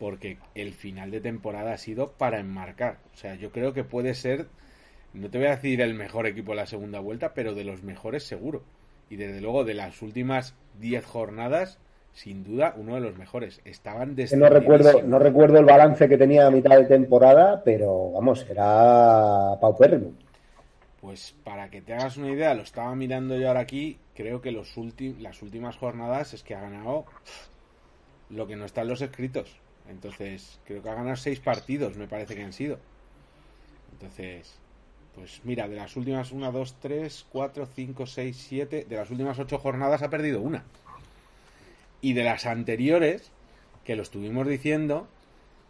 [0.00, 2.96] porque el final de temporada ha sido para enmarcar.
[3.12, 4.46] O sea, yo creo que puede ser,
[5.12, 7.82] no te voy a decir el mejor equipo de la segunda vuelta, pero de los
[7.82, 8.62] mejores seguro.
[9.10, 11.78] Y desde luego de las últimas 10 jornadas,
[12.14, 13.60] sin duda, uno de los mejores.
[13.66, 18.46] Estaban no recuerdo No recuerdo el balance que tenía a mitad de temporada, pero vamos,
[18.48, 20.14] era paupérrimo.
[21.02, 24.50] Pues para que te hagas una idea, lo estaba mirando yo ahora aquí, creo que
[24.50, 24.74] los
[25.18, 27.04] las últimas jornadas es que ha ganado
[28.30, 29.60] lo que no está en los escritos.
[29.88, 32.78] Entonces, creo que ha ganado seis partidos, me parece que han sido.
[33.92, 34.58] Entonces,
[35.14, 39.38] pues mira, de las últimas 1, 2, 3, 4, 5, 6, 7, de las últimas
[39.38, 40.64] ocho jornadas ha perdido una.
[42.00, 43.30] Y de las anteriores,
[43.84, 45.08] que lo estuvimos diciendo,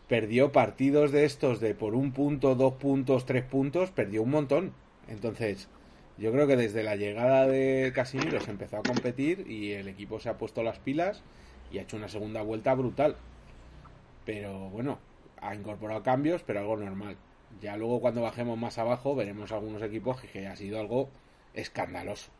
[0.08, 4.72] perdió partidos de estos de por un punto, dos puntos, tres puntos, perdió un montón.
[5.08, 5.68] Entonces,
[6.18, 10.20] yo creo que desde la llegada de Casimiro se empezó a competir y el equipo
[10.20, 11.22] se ha puesto las pilas
[11.72, 13.16] y ha hecho una segunda vuelta brutal.
[14.30, 15.00] Pero bueno,
[15.40, 17.16] ha incorporado cambios, pero algo normal.
[17.60, 21.10] Ya luego cuando bajemos más abajo veremos algunos equipos que, ha sido algo
[21.52, 22.30] escandaloso.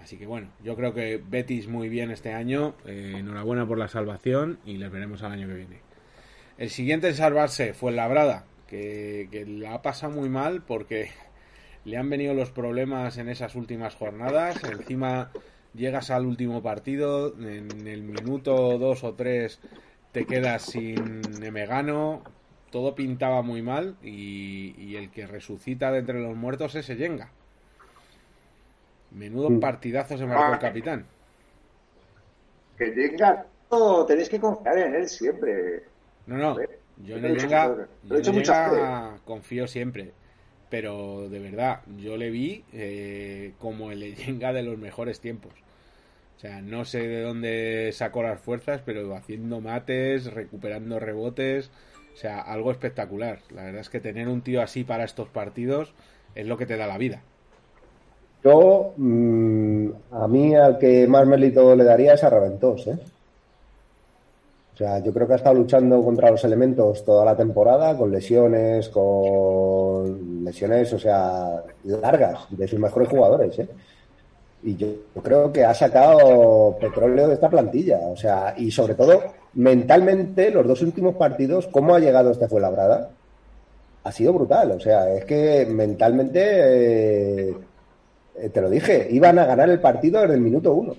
[0.00, 2.74] Así que bueno, yo creo que Betis muy bien este año.
[2.86, 5.80] Eh, enhorabuena por la salvación y les veremos al año que viene.
[6.56, 11.10] El siguiente en salvarse fue Labrada, que, que la ha pasado muy mal porque
[11.84, 14.64] le han venido los problemas en esas últimas jornadas.
[14.64, 15.32] Encima
[15.74, 19.60] llegas al último partido, en el minuto dos o tres
[20.12, 22.22] te quedas sin Emegano,
[22.70, 27.30] todo pintaba muy mal y, el que resucita de entre los muertos es Yenga.
[29.10, 29.60] Menudo mm.
[29.60, 31.06] partidazo se marcó el capitán.
[32.76, 35.84] Que Yenga, no, tenéis que confiar en él siempre.
[36.26, 36.56] No, no,
[37.04, 40.12] yo en el Yenga, confío siempre.
[40.70, 45.52] Pero de verdad, yo le vi eh, como el Yenga de los mejores tiempos.
[46.38, 51.68] O sea, no sé de dónde sacó las fuerzas, pero haciendo mates, recuperando rebotes,
[52.14, 53.40] o sea, algo espectacular.
[53.52, 55.94] La verdad es que tener un tío así para estos partidos
[56.36, 57.22] es lo que te da la vida.
[58.44, 62.98] Yo, mm, a mí al que más mérito le daría es a Reventós, ¿eh?
[64.74, 68.12] O sea, yo creo que ha estado luchando contra los elementos toda la temporada, con
[68.12, 73.68] lesiones, con lesiones, o sea, largas, de sus mejores jugadores, ¿eh?
[74.62, 74.88] Y yo,
[75.22, 77.98] creo que ha sacado petróleo de esta plantilla.
[77.98, 79.22] O sea, y sobre todo,
[79.54, 83.10] mentalmente, los dos últimos partidos, cómo ha llegado este fue labrada,
[84.02, 84.72] ha sido brutal.
[84.72, 87.54] O sea, es que mentalmente, eh,
[88.52, 90.94] te lo dije, iban a ganar el partido desde el minuto uno.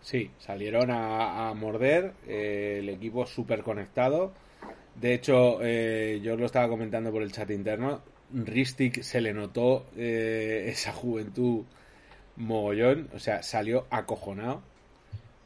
[0.00, 4.32] Sí, salieron a, morder, eh, el equipo súper conectado.
[4.94, 8.00] De hecho, eh, yo lo estaba comentando por el chat interno,
[8.32, 11.64] Ristic se le notó esa juventud
[12.36, 14.62] mogollón, o sea, salió acojonado.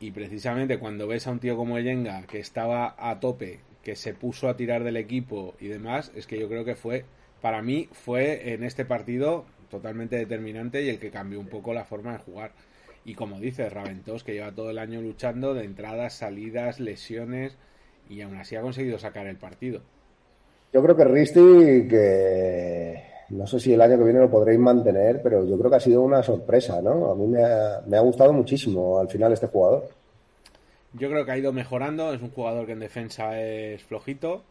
[0.01, 4.15] Y precisamente cuando ves a un tío como Yenga, que estaba a tope, que se
[4.15, 7.05] puso a tirar del equipo y demás, es que yo creo que fue,
[7.41, 11.85] para mí, fue en este partido totalmente determinante y el que cambió un poco la
[11.85, 12.53] forma de jugar.
[13.05, 17.57] Y como dices, Raventos, que lleva todo el año luchando de entradas, salidas, lesiones,
[18.09, 19.83] y aún así ha conseguido sacar el partido.
[20.73, 25.21] Yo creo que Risti, que no sé si el año que viene lo podréis mantener,
[25.23, 27.11] pero yo creo que ha sido una sorpresa, ¿no?
[27.11, 29.89] A mí me ha, gustado muchísimo al final este jugador.
[30.95, 34.43] Yo creo que ha ido mejorando, es un jugador que en defensa es flojito.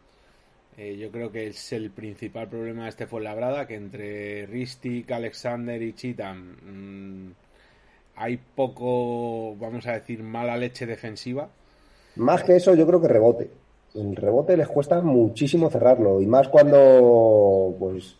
[0.76, 5.82] Eh, yo creo que es el principal problema de este Fuenlabrada, que entre Ristic, Alexander
[5.82, 7.32] y Chitam mm,
[8.14, 11.48] hay poco, vamos a decir, mala leche defensiva.
[12.14, 13.50] Más que eso, yo creo que rebote.
[13.94, 18.16] El rebote les cuesta muchísimo cerrarlo, y más cuando, pues,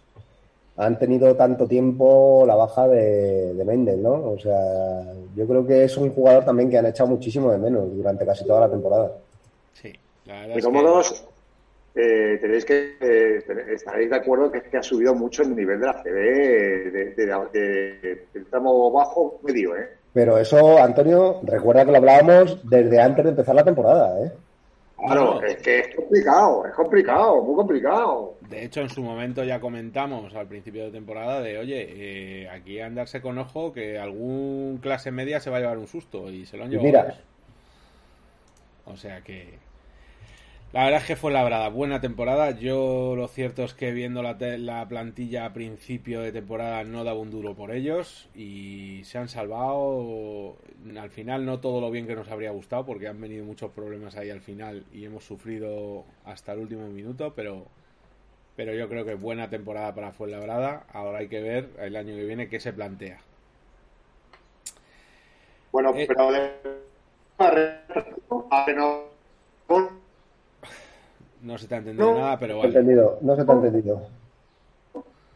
[0.79, 4.13] han tenido tanto tiempo la baja de, de Mendes, ¿no?
[4.13, 7.95] O sea, yo creo que es un jugador también que han echado muchísimo de menos
[7.95, 9.13] durante casi toda la temporada.
[9.73, 9.93] Sí,
[10.25, 11.01] la verdad.
[11.01, 11.25] Es
[12.01, 13.43] eh, tenéis que eh,
[13.75, 18.27] estaréis de acuerdo que, que, ha subido mucho el nivel de la CB de, de,
[18.33, 19.89] del tramo bajo medio, ¿eh?
[20.13, 24.33] Pero eso, Antonio, recuerda que lo hablábamos desde antes de empezar la temporada, ¿eh?
[24.99, 28.35] Claro, es que es complicado, es complicado, muy complicado.
[28.49, 32.81] De hecho, en su momento ya comentamos al principio de temporada de, oye, eh, aquí
[32.81, 36.57] andarse con ojo que algún clase media se va a llevar un susto y se
[36.57, 36.87] lo han llevado.
[36.89, 37.15] Mira.
[38.87, 39.59] O sea que
[40.73, 42.51] la verdad es que fue labrada, buena temporada.
[42.51, 47.19] Yo lo cierto es que viendo la, la, plantilla a principio de temporada no daba
[47.19, 50.57] un duro por ellos y se han salvado.
[51.01, 54.17] Al final no todo lo bien que nos habría gustado porque han venido muchos problemas
[54.17, 57.65] ahí al final y hemos sufrido hasta el último minuto, pero,
[58.55, 60.85] pero yo creo que buena temporada para Fuenlabrada.
[60.93, 63.21] Ahora hay que ver el año que viene qué se plantea.
[65.73, 66.31] Bueno, eh, pero
[71.43, 72.73] no se te ha entendido no, nada, pero no vale.
[72.73, 74.09] Se entendido, no se te ha entendido.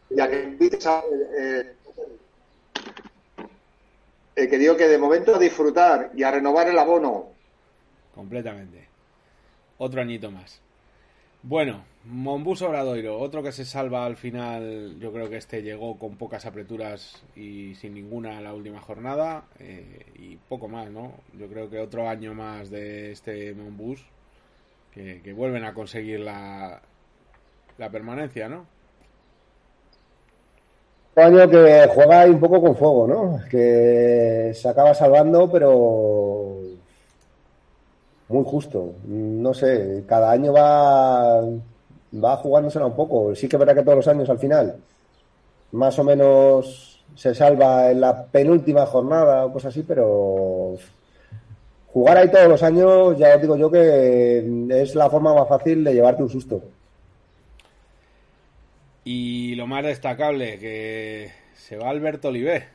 [0.09, 1.03] Ya que invites a.
[1.39, 1.73] Eh,
[4.35, 7.27] eh, que digo que de momento a disfrutar y a renovar el abono.
[8.15, 8.87] Completamente.
[9.77, 10.61] Otro añito más.
[11.41, 16.15] Bueno, Monbus Obradoiro, otro que se salva al final, yo creo que este llegó con
[16.15, 21.11] pocas apreturas y sin ninguna a la última jornada eh, y poco más, ¿no?
[21.37, 24.05] Yo creo que otro año más de este Monbus
[24.93, 26.81] que, vuelven a conseguir la,
[27.77, 28.65] la permanencia, ¿no?
[31.15, 33.39] Un año que juega ahí un poco con fuego, ¿no?
[33.49, 36.57] Que se acaba salvando, pero
[38.29, 38.95] muy justo.
[39.05, 41.41] No sé, cada año va,
[42.13, 43.35] va jugándosela un poco.
[43.35, 44.77] Sí que verá que todos los años al final,
[45.71, 50.75] más o menos se salva en la penúltima jornada o cosas así, pero
[51.93, 54.43] jugar ahí todos los años, ya os digo yo que
[54.81, 56.61] es la forma más fácil de llevarte un susto.
[59.05, 62.67] Y lo más destacable, que se va Alberto Olivé.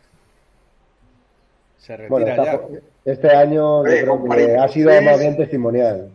[1.78, 2.61] Se retira Bueno, está- ya.
[3.04, 5.02] este año yo Eh, creo con que ha sido 43.
[5.04, 6.11] más bien testimonial.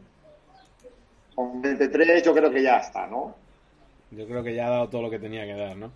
[1.36, 3.36] Con 23 yo creo que ya está, ¿no?
[4.12, 5.92] Yo creo que ya ha dado todo lo que tenía que dar, ¿no?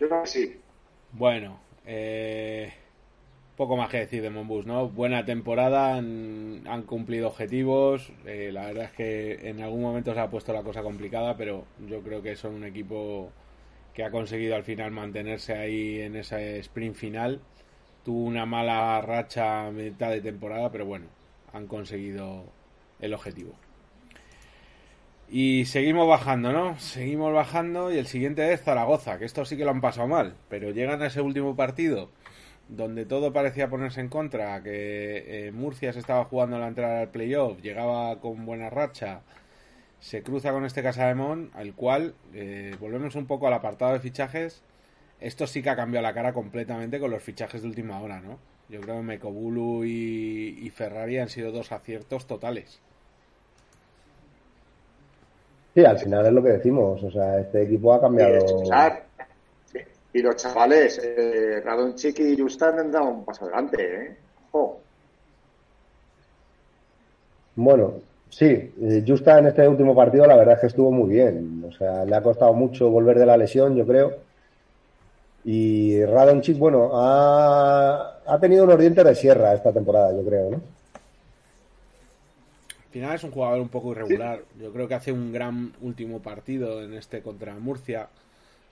[0.00, 0.56] Yo creo que sí.
[1.12, 2.72] Bueno, eh,
[3.60, 4.88] poco más que decir de Monbus, ¿no?
[4.88, 8.10] Buena temporada, han, cumplido objetivos.
[8.24, 11.66] eh, la verdad es que en algún momento se ha puesto la cosa complicada, pero
[11.86, 13.30] yo creo que son un equipo
[13.92, 17.42] que ha conseguido al final mantenerse ahí en ese sprint final.
[18.02, 21.08] Tuvo una mala racha a mitad de temporada, pero bueno,
[21.52, 22.44] han conseguido
[22.98, 23.52] el objetivo.
[25.28, 26.78] Y seguimos bajando, ¿no?
[26.78, 30.34] Seguimos bajando y el siguiente es Zaragoza, que esto sí que lo han pasado mal,
[30.48, 32.08] pero llegan a ese último partido
[32.70, 37.08] donde todo parecía ponerse en contra, que eh, Murcia se estaba jugando la entrada al
[37.08, 39.22] playoff, llegaba con buena racha,
[39.98, 44.62] se cruza con este Casademón, al cual eh, volvemos un poco al apartado de fichajes.
[45.20, 48.38] Esto sí que ha cambiado la cara completamente con los fichajes de última hora, ¿no?
[48.70, 52.80] Yo creo que Mekobulu y, y Ferrari han sido dos aciertos totales.
[55.74, 57.02] Sí, al final es lo que decimos.
[57.02, 58.38] O sea, este equipo ha cambiado.
[60.12, 64.16] Y los chavales, eh, Radonchik y Justan han dado un paso adelante, ¿eh?
[67.56, 67.94] Bueno,
[68.30, 71.64] sí, eh, Justa en este último partido la verdad es que estuvo muy bien.
[71.68, 74.14] O sea, le ha costado mucho volver de la lesión, yo creo.
[75.44, 80.56] Y Radonchik, bueno, ha, ha tenido unos dientes de sierra esta temporada, yo creo, ¿no?
[82.86, 84.40] Al final es un jugador un poco irregular.
[84.60, 88.08] Yo creo que hace un gran último partido en este contra Murcia.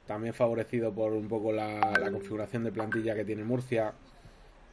[0.09, 3.93] También favorecido por un poco la, configuración de plantilla que tiene Murcia.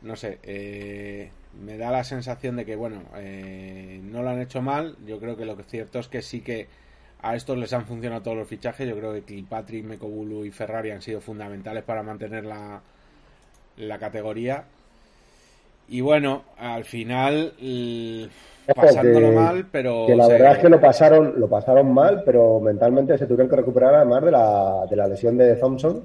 [0.02, 1.30] No sé, eh,
[1.62, 4.95] me da la sensación de que, bueno, eh, no lo han hecho mal.
[5.06, 6.69] Yo creo que lo que es cierto es que sí que
[7.21, 8.88] a estos les han funcionado todos los fichajes.
[8.88, 12.82] Yo creo que Kilpatrick, Mekobulu y Ferrari han sido fundamentales para mantener la,
[13.76, 14.63] la categoría.
[15.88, 17.54] Y bueno, al final
[18.76, 22.60] pasándolo que- mal, pero Que la verdad es que lo pasaron, lo pasaron mal, pero
[22.60, 26.04] mentalmente se tuvieron que recuperar además de la, de la lesión de Thompson,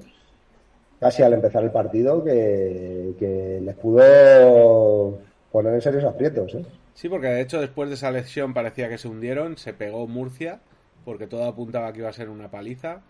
[1.01, 5.19] casi al empezar el partido, que, que les pudo
[5.51, 6.55] poner en serios aprietos.
[6.55, 6.65] ¿eh?
[6.95, 10.61] Sí, porque de hecho después de esa lesión parecía que se hundieron, se pegó Murcia,
[11.05, 13.01] porque todo apuntaba que iba a ser una paliza,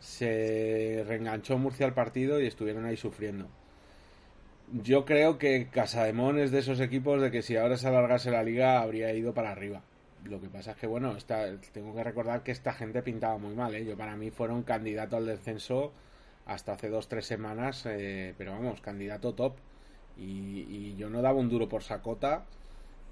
[0.00, 3.46] se reenganchó Murcia al partido y estuvieron ahí sufriendo.
[4.72, 8.44] Yo creo que Casademón es de esos equipos de que si ahora se alargase la
[8.44, 9.82] liga habría ido para arriba.
[10.24, 13.54] Lo que pasa es que, bueno, esta, tengo que recordar que esta gente pintaba muy
[13.54, 13.74] mal.
[13.74, 13.84] ¿eh?
[13.84, 15.92] Yo para mí fueron candidato al descenso
[16.46, 19.54] hasta hace dos, tres semanas, eh, pero vamos, candidato top.
[20.16, 22.44] Y, y yo no daba un duro por Sacota,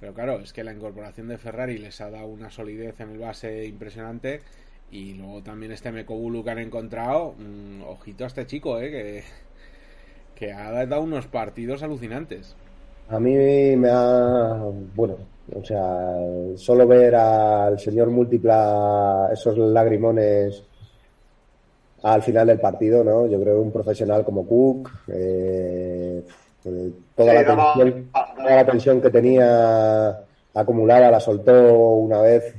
[0.01, 3.19] pero claro, es que la incorporación de Ferrari les ha dado una solidez en el
[3.19, 4.43] base impresionante.
[4.91, 8.91] Y luego también este Mekobulu que han encontrado, mm, ojito a este chico, ¿eh?
[8.91, 9.25] que,
[10.39, 12.55] que ha dado unos partidos alucinantes.
[13.09, 13.35] A mí
[13.77, 14.63] me ha.
[14.95, 15.17] Bueno,
[15.53, 16.15] o sea,
[16.55, 20.63] solo ver al señor Múltipla esos lagrimones
[22.05, 23.27] al final del partido, ¿no?
[23.27, 26.23] Yo creo que un profesional como Cook, eh,
[26.65, 30.21] eh, toda, la tensión, toda la tensión que tenía
[30.55, 32.55] acumulada la soltó una vez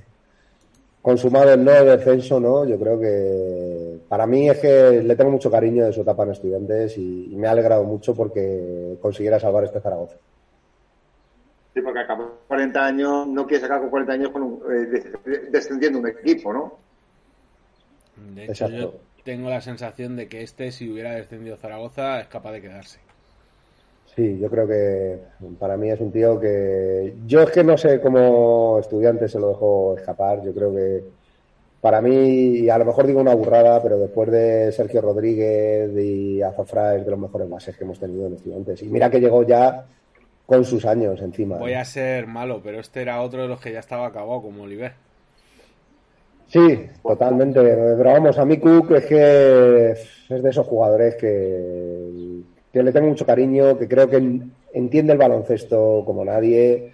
[1.01, 2.65] consumado el no descenso, ¿no?
[2.65, 3.78] Yo creo que
[4.09, 7.47] para mí es que le tengo mucho cariño de su etapa en estudiantes y, me
[7.47, 10.17] ha alegrado mucho porque consiguiera salvar este Zaragoza.
[11.73, 16.07] Sí, porque acabó 40 años, no quiere sacar con 40 años con eh, descendiendo un
[16.07, 16.73] equipo, ¿no?
[18.33, 22.51] De hecho, yo tengo la sensación de que este, si hubiera descendido Zaragoza, es capaz
[22.53, 22.99] de quedarse.
[24.15, 25.19] Sí, yo creo que
[25.59, 27.15] para mí es un tío que.
[27.27, 30.43] Yo es que no sé cómo estudiante se lo dejó escapar.
[30.43, 31.03] Yo creo que
[31.81, 36.95] para mí, a lo mejor digo una burrada, pero después de Sergio Rodríguez y Azafra
[36.95, 38.83] es de los mejores bases que hemos tenido en estudiantes.
[38.83, 39.85] Y mira que llegó ya
[40.45, 41.57] con sus años encima.
[41.57, 44.63] Voy a ser malo, pero este era otro de los que ya estaba acabado, como
[44.63, 44.91] Oliver.
[46.47, 47.61] Sí, totalmente.
[47.61, 52.41] Pero vamos, a mí Cook es que es de esos jugadores que,
[52.73, 54.41] que le tengo mucho cariño, que creo que
[54.73, 56.91] entiende el baloncesto como nadie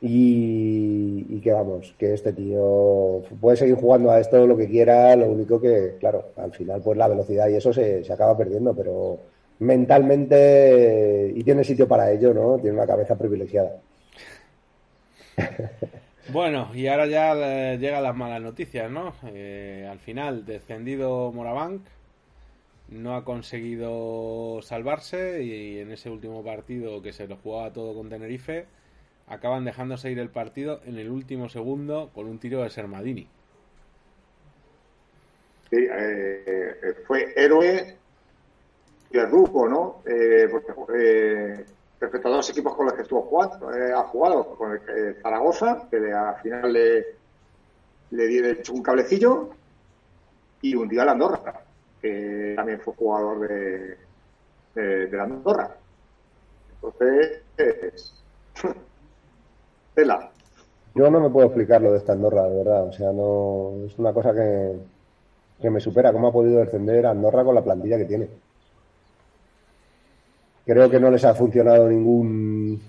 [0.00, 5.26] y, que vamos, que este tío puede seguir jugando a esto lo que quiera, lo
[5.30, 9.18] único que, claro, al final pues la velocidad y eso se, se acaba perdiendo, pero
[9.60, 12.58] mentalmente y tiene sitio para ello, ¿no?
[12.58, 13.76] Tiene una cabeza privilegiada.
[16.32, 19.14] Bueno, y ahora ya eh, llegan las malas noticias, ¿no?
[19.24, 21.82] Eh, al final, descendido Morabank,
[22.88, 28.08] no ha conseguido salvarse y en ese último partido que se lo jugaba todo con
[28.08, 28.66] Tenerife,
[29.30, 33.26] acaban dejándose ir el partido en el último segundo con un tiro de Sermadini.
[35.70, 37.96] Sí, eh, fue héroe
[39.10, 40.02] y Ruco, ¿no?
[40.64, 41.64] porque
[42.00, 45.16] respecto a dos equipos con los que estuvo jugando, eh, ha jugado, con el, eh,
[45.22, 47.06] Zaragoza, que al final le,
[48.10, 49.50] le dio un cablecillo,
[50.62, 51.62] y un día la Andorra,
[52.02, 53.96] que también fue jugador de,
[54.74, 55.76] de, la Andorra.
[56.74, 57.42] Entonces,
[60.94, 62.84] Yo no me puedo explicar lo de esta Andorra, de verdad.
[62.84, 64.76] O sea, no es una cosa que,
[65.60, 66.12] que me supera.
[66.12, 68.28] ¿Cómo ha podido descender Andorra con la plantilla que tiene?
[70.64, 72.80] Creo que no les ha funcionado ningún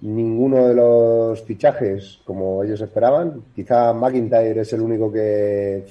[0.00, 3.42] ninguno de los fichajes como ellos esperaban.
[3.54, 5.84] Quizá McIntyre es el único que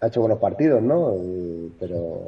[0.00, 1.14] ha hecho buenos partidos, ¿no?
[1.14, 2.22] Eh, pero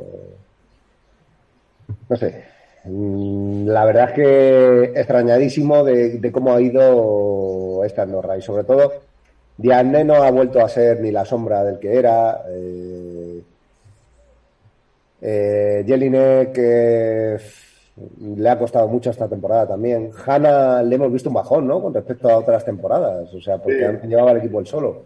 [2.09, 2.58] no sé.
[2.89, 8.93] Mm, la verdad es que extrañadísimo de, cómo ha ido esta Andorra y sobre todo
[9.57, 12.43] Diane no ha vuelto a ser ni la sombra del que era.
[12.49, 13.43] Eh,
[15.20, 20.11] eh, Jelinek le ha costado mucho esta temporada también.
[20.24, 21.82] Hanna le hemos visto un bajón, ¿no?
[21.82, 25.03] Con respecto a otras temporadas, o sea, porque han llevado al equipo el solo.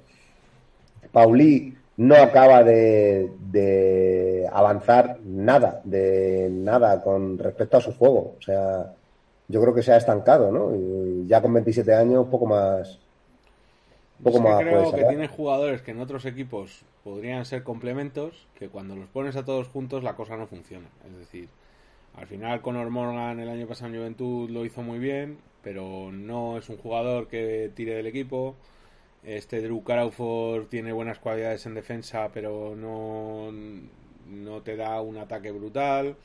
[1.10, 3.30] Pauli no acaba de,
[4.52, 8.34] avanzar nada, de nada con respecto a su juego.
[8.38, 8.92] O sea,
[9.46, 10.74] yo creo que se ha estancado, ¿no?
[10.74, 12.98] Y ya con 27 años, poco más.
[14.20, 18.94] Poco más creo que tiene jugadores que en otros equipos podrían ser complementos, que cuando
[18.96, 20.86] los pones a todos juntos la cosa no funciona.
[21.08, 21.48] Es decir,
[22.16, 26.56] al final Conor Morgan el año pasado en Juventud lo hizo muy bien, pero no
[26.58, 28.54] es un jugador que tire del equipo.
[29.24, 33.52] Este Drew Crawford tiene buenas cualidades en defensa, pero no,
[34.28, 36.16] no te da un ataque brutal.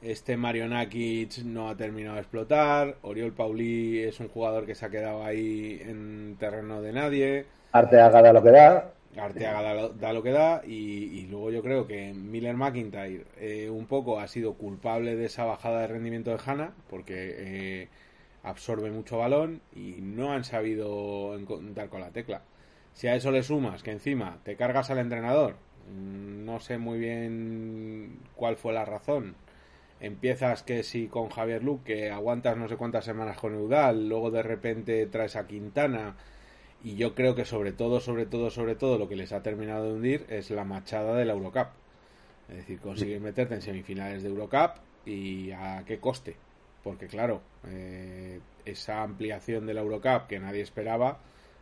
[0.00, 2.96] Este Mario Nakic no ha terminado de explotar.
[3.02, 7.46] Oriol Pauli es un jugador que se ha quedado ahí en terreno de nadie.
[7.72, 8.92] Arte haga lo que da.
[9.16, 14.20] Arteaga da, lo que da y, luego yo creo que Miller McIntyre eh, un poco
[14.20, 17.88] ha sido culpable de esa bajada de rendimiento de Hanna porque eh,
[18.42, 21.36] absorbe mucho balón y no han sabido
[21.74, 22.42] dar con la tecla.
[22.92, 25.56] Si a eso le sumas que encima te cargas al entrenador,
[25.90, 29.36] mm, no sé muy bien cuál fue la razón.
[30.00, 34.30] Empiezas que si con Javier Luque que aguantas no sé cuántas semanas con Eudal, luego
[34.30, 36.16] de repente traes a Quintana
[36.84, 39.84] y yo creo que sobre todo, sobre todo, sobre todo lo que les ha terminado
[39.84, 41.68] de hundir es la machada de la Eurocup.
[42.48, 46.36] Es decir, conseguir meterte en semifinales de Eurocup y a qué coste.
[46.88, 51.18] Porque claro, eh, esa ampliación de la Eurocup que nadie esperaba,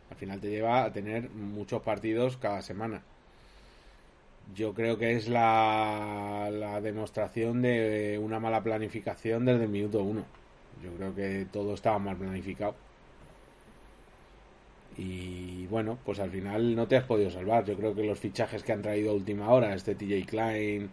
[0.09, 3.03] al final te lleva a tener muchos partidos cada semana.
[4.55, 10.23] Yo creo que es la, la demostración de una mala planificación desde el minuto uno.
[10.81, 12.75] Yo creo que todo estaba mal planificado
[14.95, 17.65] y bueno, pues al final no te has podido salvar.
[17.65, 20.89] Yo creo que los fichajes que han traído a última hora, este TJ Klein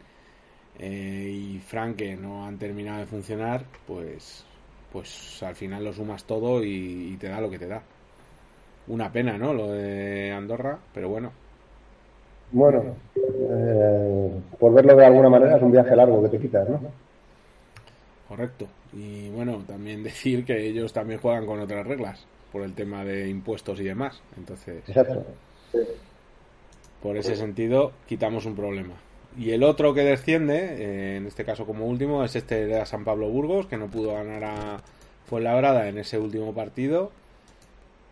[0.78, 4.44] eh, y Frank, que no han terminado de funcionar, pues,
[4.92, 7.82] pues al final lo sumas todo y, te da lo que te da.
[8.88, 9.54] Una pena, ¿no?
[9.54, 11.32] Lo de Andorra, pero bueno.
[12.52, 16.80] Bueno, eh, por verlo de alguna manera es un viaje largo que te quitas, ¿no?
[18.28, 18.66] Correcto.
[18.92, 23.28] Y bueno, también decir que ellos también juegan con otras reglas por el tema de
[23.28, 24.20] impuestos y demás.
[24.36, 25.24] Entonces, Exacto.
[27.02, 28.94] por ese sentido, quitamos un problema.
[29.36, 33.04] Y el otro que desciende, eh, en este caso como último, es este de San
[33.04, 34.82] Pablo Burgos, que no pudo ganar a
[35.26, 37.10] Fuenlabrada en ese último partido.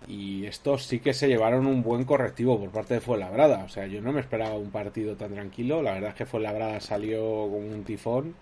[0.09, 3.62] Y estos sí que se llevaron un buen correctivo por parte de Fuenlabrada.
[3.64, 5.81] O sea, yo no me esperaba un partido tan tranquilo.
[5.81, 8.35] La verdad es que Fuenlabrada salió con un tifón.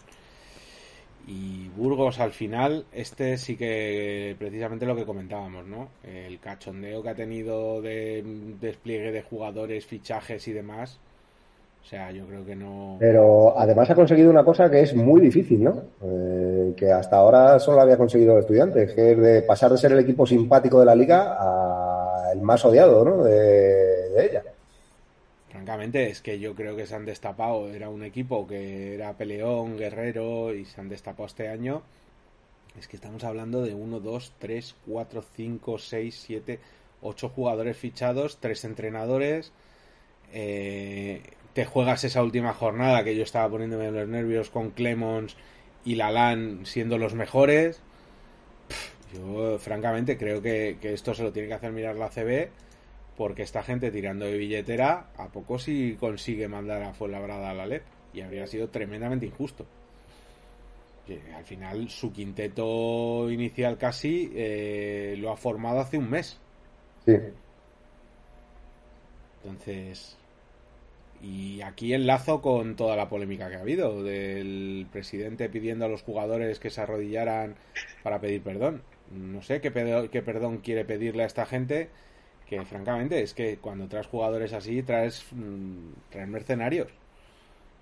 [1.26, 5.91] Y Burgos al final, este sí que precisamente lo que comentábamos, ¿no?
[6.03, 8.24] El cachondeo que ha tenido de
[8.59, 10.99] despliegue de jugadores, fichajes y demás
[11.83, 12.97] o sea, yo creo que no.
[13.01, 15.83] Pero además ha conseguido una cosa que es muy difícil, ¿no?
[16.03, 19.93] Eh, que hasta ahora solo había conseguido el estudiante, que es de pasar de ser
[19.93, 23.24] el equipo simpático de la liga a el más odiado, ¿no?
[23.24, 24.43] De, ella.
[25.49, 27.68] Francamente, es que yo creo que se han destapado.
[27.72, 31.83] Era un equipo que era peleón, guerrero y se han destapado este año.
[32.78, 36.61] Es que estamos hablando de 1, 2, 3, 4, 5, 6, 7,
[37.03, 39.53] 8 jugadores fichados, 3 entrenadores.
[40.33, 41.22] Eh,
[41.55, 45.36] te juegas esa última jornada que yo estaba poniéndome en los nervios con Clemons
[45.84, 47.80] y Lalan siendo los mejores.
[49.14, 52.51] yo, francamente, creo que, esto se lo tiene que hacer mirar la CB
[53.16, 57.66] porque esta gente tirando de billetera, a poco si consigue mandar a Fuenlabrada a la
[57.66, 57.82] LEP
[58.14, 59.66] y habría sido tremendamente injusto.
[61.36, 66.38] al final, su quinteto inicial casi eh, lo ha formado hace un mes.
[67.05, 67.16] Sí.
[69.42, 70.16] Entonces,
[71.23, 76.03] y aquí enlazo con toda la polémica que ha habido del presidente pidiendo a los
[76.03, 77.57] jugadores que se arrodillaran
[78.03, 78.83] para pedir perdón.
[79.11, 79.73] No sé qué,
[80.11, 81.89] qué perdón quiere pedirle a esta gente,
[82.47, 86.89] que francamente es que cuando traes jugadores así traes, mm, traes mercenarios.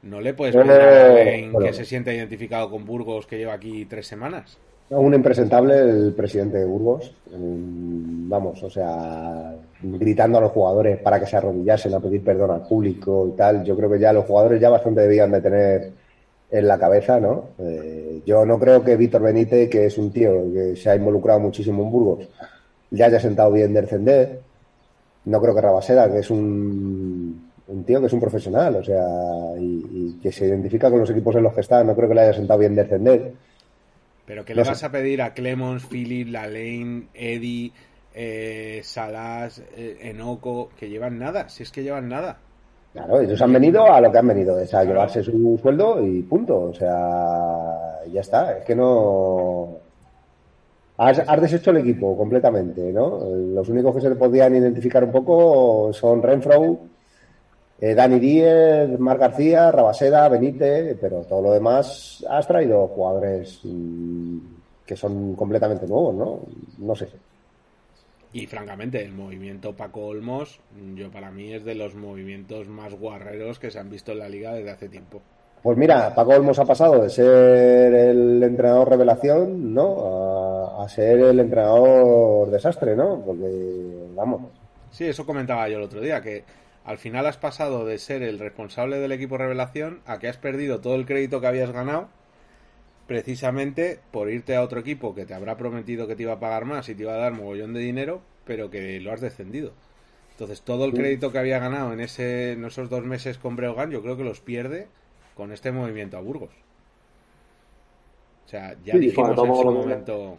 [0.03, 3.85] No le puedes pedir a alguien que se sienta identificado con Burgos que lleva aquí
[3.85, 4.59] tres semanas.
[4.91, 7.13] Un impresentable el presidente de Burgos.
[7.31, 12.67] Vamos, o sea, gritando a los jugadores para que se arrodillasen a pedir perdón al
[12.67, 13.65] público y tal.
[13.65, 15.93] Yo creo que ya los jugadores ya bastante debían de tener
[16.51, 17.51] en la cabeza, ¿no?
[17.59, 21.39] Eh, yo no creo que Víctor Benítez, que es un tío que se ha involucrado
[21.41, 22.29] muchísimo en Burgos,
[22.91, 24.41] ya haya sentado bien de descender.
[25.27, 29.07] No creo que Rabaseda, que es un, un tío que es un profesional, o sea,
[29.59, 32.15] y, y, que se identifica con los equipos en los que está, no creo que
[32.15, 33.33] le haya sentado bien de descender.
[34.29, 37.73] Pero ¿qué le vas a pedir a Clemons, Philip, Lalaine, Eddie,
[38.15, 41.49] eh, Salas, eh, Enoco, que llevan nada?
[41.49, 42.37] Si es que llevan nada.
[42.93, 46.21] Claro, ellos han venido a lo que han venido, es a llevarse su sueldo y
[46.25, 46.61] punto.
[46.61, 48.59] O sea, ya está.
[48.59, 49.79] Es que no.
[50.99, 53.21] Has, deshecho el equipo completamente, ¿no?
[53.25, 56.81] Los únicos que se le podían identificar un poco son Renfro,
[57.81, 64.39] eh, Dani Díez, Mar García, Rabaseda, Benítez, pero todo lo demás has traído jugadores mm,
[64.85, 66.41] que son completamente nuevos, ¿no?
[66.79, 67.09] No sé.
[68.33, 70.61] Y francamente, el movimiento Paco Olmos,
[70.95, 74.29] yo para mí es de los movimientos más guarreros que se han visto en la
[74.29, 75.23] liga desde hace tiempo.
[75.63, 80.79] Pues mira, Paco Olmos ha pasado de ser el entrenador revelación, ¿no?
[80.79, 83.23] A, a ser el entrenador desastre, ¿no?
[83.25, 84.43] Porque, vamos.
[84.91, 86.45] Sí, eso comentaba yo el otro día, que
[86.89, 90.81] al final has pasado de ser el responsable del equipo revelación a que has perdido
[90.81, 92.09] todo el crédito que habías ganado
[93.07, 96.65] precisamente por irte a otro equipo que te habrá prometido que te iba a pagar
[96.65, 99.73] más y te iba a dar mogollón de dinero, pero que lo has descendido.
[100.31, 103.91] Entonces, todo el crédito que había ganado en, ese, en esos dos meses con Breogán,
[103.91, 104.89] yo creo que los pierde
[105.35, 106.53] con este movimiento a Burgos.
[108.47, 110.39] O sea, ya dijimos en su momento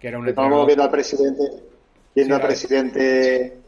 [0.00, 1.42] que era un Estamos viendo al presidente,
[2.14, 3.63] viendo al presidente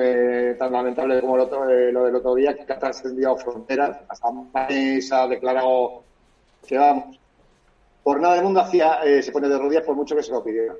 [0.00, 3.98] eh, tan lamentable como eh, lo del otro día, que ha trascendido fronteras.
[4.08, 6.02] Hasta país ha declarado
[6.66, 7.18] que vamos.
[8.02, 10.42] Por nada del mundo hacía, eh, se pone de rodillas por mucho que se lo
[10.42, 10.74] pidiera.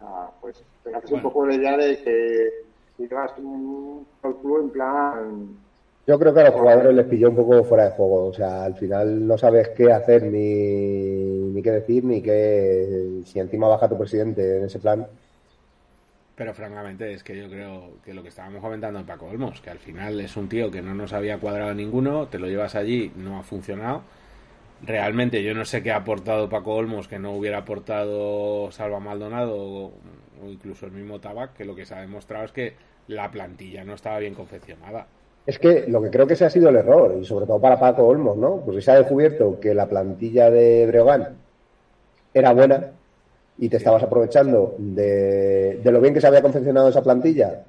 [0.00, 2.50] Ah, pues pegarse un poco la idea de que
[2.96, 5.56] si llevas un club en plan.
[6.06, 8.26] Yo creo que a los jugadores les pilló un poco fuera de juego.
[8.26, 13.22] O sea, al final no sabes qué hacer ni, ni qué decir, ni qué.
[13.24, 15.06] Si encima baja tu presidente en ese plan
[16.34, 19.70] pero francamente es que yo creo que lo que estábamos comentando en Paco Olmos, que
[19.70, 23.12] al final es un tío que no nos había cuadrado ninguno, te lo llevas allí,
[23.16, 24.02] no ha funcionado.
[24.82, 29.56] Realmente yo no sé qué ha aportado Paco Olmos que no hubiera aportado Salva Maldonado
[29.56, 29.92] o,
[30.48, 32.74] incluso el mismo Tabac, que lo que se ha demostrado es que
[33.08, 35.06] la plantilla no estaba bien confeccionada.
[35.46, 37.78] Es que lo que creo que ese ha sido el error, y sobre todo para
[37.78, 38.62] Paco Olmos, ¿no?
[38.64, 41.36] Porque se ha descubierto que la plantilla de Breogán
[42.32, 42.92] era buena
[43.58, 47.64] y te estabas aprovechando de, de lo bien que se había confeccionado esa plantilla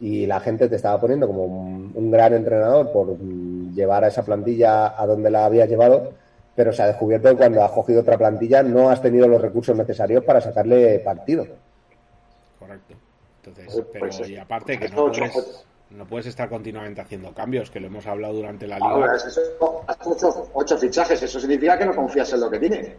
[0.00, 4.24] y la gente te estaba poniendo como un, un gran entrenador por llevar a esa
[4.24, 6.12] plantilla a donde la habías llevado,
[6.54, 9.76] pero se ha descubierto que cuando has cogido otra plantilla no has tenido los recursos
[9.76, 11.46] necesarios para sacarle partido.
[12.58, 12.94] Correcto.
[13.44, 17.00] Entonces, Pues, pero pues, y aparte que pues, no ocho, puedes, no puedes estar continuamente
[17.00, 19.16] haciendo cambios, que lo hemos hablado durante la liga.
[19.16, 22.94] es eso, has ocho, ocho fichajes, eso significa que no confías en lo que tiene.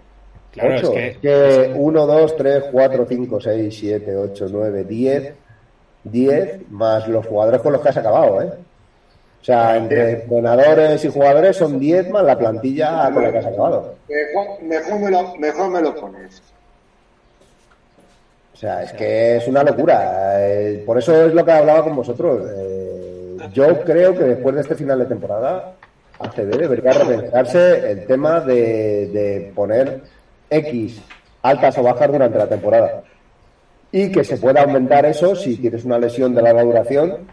[0.55, 0.93] Claro, Ocho.
[0.97, 5.33] es que 1, 2, 3, 4, 5, 6, 7, 8, 9, 10.
[6.05, 8.49] 10 más los jugadores con los que has acabado, ¿eh?
[9.41, 13.45] O sea, entre entrenadores y jugadores son 10 más la plantilla con la que has
[13.45, 13.95] acabado.
[14.07, 16.41] Mejor, mejor, me, lo, mejor me lo pones.
[18.53, 20.37] O sea, es que es una locura.
[20.39, 22.41] Eh, por eso es lo que hablaba con vosotros.
[22.55, 25.73] Eh, yo creo que después de este final de temporada,
[26.17, 30.01] ACB debería repensarse el tema de, de poner
[30.49, 31.01] X
[31.41, 33.03] altas o bajas durante la temporada.
[33.91, 37.27] Y que se pueda aumentar eso si tienes una lesión de larga duración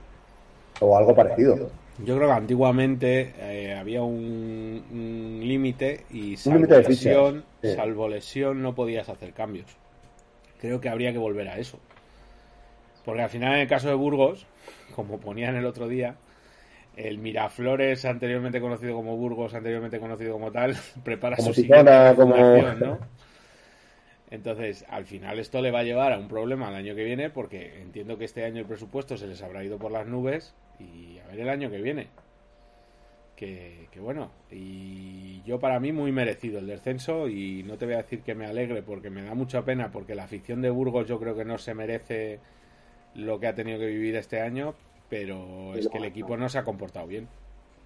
[0.81, 1.71] o algo parecido.
[2.05, 7.75] yo creo que antiguamente eh, había un, un límite y salvo lesión, sí.
[7.75, 9.67] salvo lesión no podías hacer cambios.
[10.61, 11.79] Creo que habría que volver a eso.
[13.05, 14.47] Porque al final en el caso de Burgos,
[14.95, 16.17] como ponían el otro día,
[16.97, 22.35] el Miraflores, anteriormente conocido como Burgos, anteriormente conocido como tal, prepara Como su siguiente como-
[22.87, 22.99] ¿no?
[24.31, 27.29] Entonces, al final esto le va a llevar a un problema el año que viene,
[27.29, 31.19] porque entiendo que este año el presupuesto se les habrá ido por las nubes y
[31.19, 32.07] a ver el año que viene.
[33.37, 37.95] Que, que bueno, y yo para mí muy merecido el descenso y no te voy
[37.95, 41.09] a decir que me alegre porque me da mucha pena porque la afición de Burgos
[41.09, 42.39] yo creo que no se merece
[43.15, 44.75] lo que ha tenido que vivir este año,
[45.13, 47.29] pero es que el equipo no se ha comportado bien.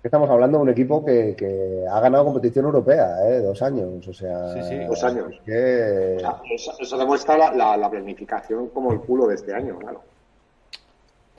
[0.00, 3.40] Estamos hablando de un equipo que, que ha ganado competición europea, ¿eh?
[3.40, 4.52] Dos años, o sea...
[4.54, 4.76] Sí, sí.
[4.84, 5.32] Dos años.
[5.32, 9.34] es que- O sea, eso, eso demuestra la, la, la planificación como el culo de
[9.34, 10.02] este año, claro.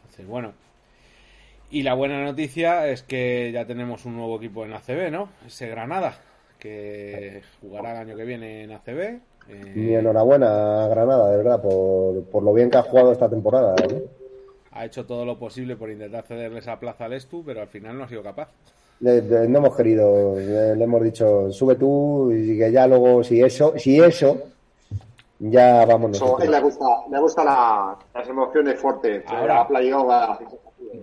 [0.02, 0.52] Entonces, bueno.
[1.72, 5.30] Y la buena noticia es que ya tenemos un nuevo equipo en ACB, ¿no?
[5.46, 6.16] Ese Granada,
[6.60, 9.00] que jugará el año que viene en ACB.
[9.00, 13.30] eh, Mi enhorabuena a Granada, de verdad, por, por lo bien que ha jugado esta
[13.30, 13.76] temporada.
[13.90, 14.04] ¿eh?
[14.78, 17.98] Ha hecho todo lo posible por intentar cederle esa plaza al Estu, pero al final
[17.98, 18.50] no ha sido capaz.
[19.00, 23.24] Le- le- no hemos querido, le, le hemos dicho, sube tú y que ya luego,
[23.24, 24.38] si eso, si eso,
[25.40, 26.50] ya vamos nosotros.
[26.50, 29.24] le gusta, le gusta la- las emociones fuertes.
[29.28, 29.56] Ahora.
[29.56, 30.40] La playoff, la-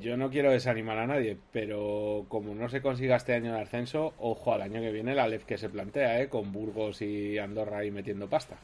[0.01, 4.13] Yo no quiero desanimar a nadie, pero como no se consiga este año el ascenso,
[4.19, 6.29] ojo al año que viene la LEF que se plantea, ¿eh?
[6.29, 8.57] Con Burgos y Andorra ahí metiendo pasta.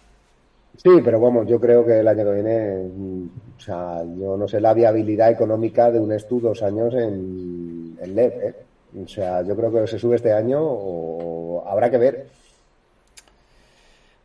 [0.77, 3.27] Sí, pero vamos, yo creo que el año que viene, mm,
[3.59, 8.15] o sea, yo no sé la viabilidad económica de un Estu dos años en, en
[8.15, 8.55] LEP, ¿eh?
[9.05, 12.27] O sea, yo creo que se sube este año o habrá que ver.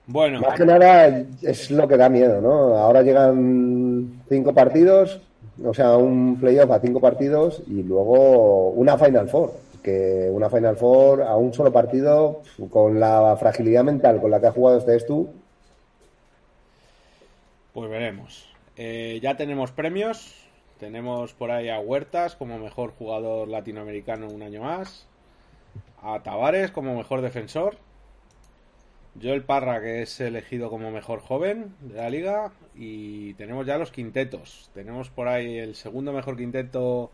[0.08, 2.78] Bueno, Más que nada es lo que da miedo, ¿no?
[2.78, 5.22] Ahora llegan cinco partidos,
[5.64, 9.52] o sea, un playoff a cinco partidos y luego una Final Four.
[9.84, 14.48] Que una Final Four a un solo partido, con la fragilidad mental con la que
[14.48, 15.28] ha jugado este Estu,
[17.76, 18.48] Pues veremos.
[18.78, 20.34] Eh, ya tenemos premios.
[20.80, 25.10] Tenemos por ahí a Huertas como mejor jugador latinoamericano un año más.
[26.02, 27.76] A Tavares como mejor defensor.
[29.22, 32.54] Joel Parra que es elegido como mejor joven de la liga.
[32.76, 34.70] Y tenemos ya los quintetos.
[34.74, 37.12] Tenemos por ahí el segundo mejor quinteto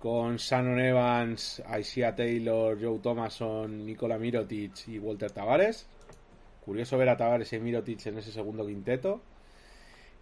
[0.00, 5.88] con Shannon Evans, Isaiah Taylor, Joe Thomason, Nikola Mirotic y Walter Tavares.
[6.62, 9.22] Curioso ver a Tavares y Mirotic en ese segundo quinteto.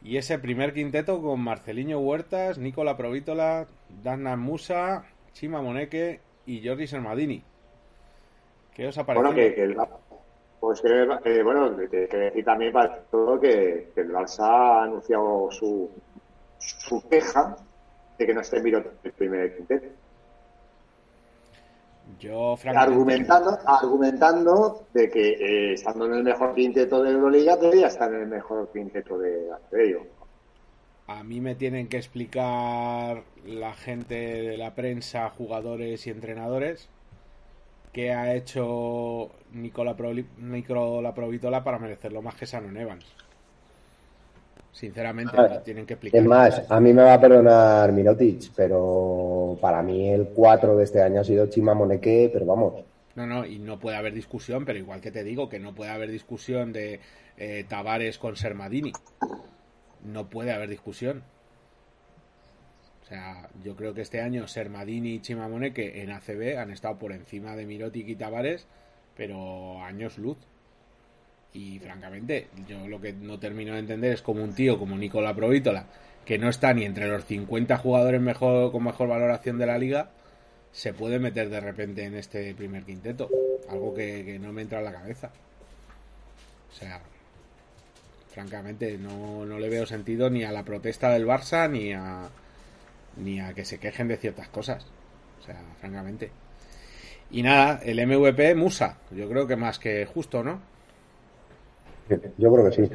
[0.06, 3.66] Y ese primer quinteto con Marceliño Huertas, Nicola Provítola,
[4.04, 7.42] Dana Musa, Chima Moneque y Jordi Sermadini.
[8.72, 9.32] ¿Qué os ha parecido?
[9.32, 9.76] Bueno, que, el-
[10.60, 10.88] pues que,
[11.24, 15.90] eh, bueno, que, decir también para todo que, que el Barça ha anunciado su,
[16.58, 17.56] su queja
[18.16, 19.86] de que no esté Miro el primer quinteto.
[22.18, 27.88] Yo, francamente, Argumentando, argumentando de que eh, estando en el mejor quinteto de Euroliga debería
[27.88, 30.06] estar en el mejor quinteto de ACB.
[31.08, 36.88] a mí me tienen que explicar la gente de la prensa, jugadores y entrenadores,
[37.92, 39.96] qué ha hecho Nicola,
[40.38, 43.25] Nicola Provítola para merecerlo más que Shannon Evans.
[44.76, 46.20] Sinceramente, me tienen que explicar.
[46.20, 50.84] Es más, a mí me va a perdonar Mirotic, pero para mí el 4 de
[50.84, 54.66] este año ha sido Chima Moneque, pero vamos, No, no, y no puede haber discusión,
[54.66, 57.00] pero igual que te digo que no puede haber discusión de
[57.38, 58.92] eh, Tavares con Sermadini.
[60.04, 61.22] No puede haber discusión.
[63.02, 67.12] O sea, yo creo que este año Sermadini y Chimamoneque en ACB han estado por
[67.12, 68.66] encima de Mirotic y Tavares,
[69.16, 70.36] pero años luz.
[71.56, 75.34] Y francamente, yo lo que no termino de entender es como un tío como Nicola
[75.34, 75.86] Provítola,
[76.26, 80.10] que no está ni entre los 50 jugadores mejor con mejor valoración de la liga,
[80.70, 83.30] se puede meter de repente en este primer quinteto.
[83.70, 85.30] Algo que, que no me entra en la cabeza.
[86.70, 87.00] O sea,
[88.28, 92.28] francamente, no, no le veo sentido ni a la protesta del Barça ni a,
[93.16, 94.84] ni a que se quejen de ciertas cosas.
[95.40, 96.30] O sea, francamente.
[97.30, 100.75] Y nada, el MVP Musa, yo creo que más que justo, ¿no?
[102.08, 102.90] Yo creo que sí.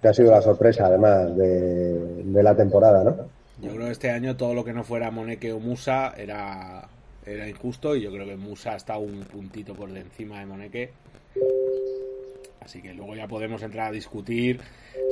[0.00, 3.16] Que ha sido la sorpresa, además, de, la temporada, ¿no?
[3.60, 6.88] Yo creo que este año todo lo que no fuera Moneke o Musa era,
[7.24, 10.90] era injusto y yo creo que Musa está un puntito por encima de Moneke.
[12.60, 14.60] Así que luego ya podemos entrar a discutir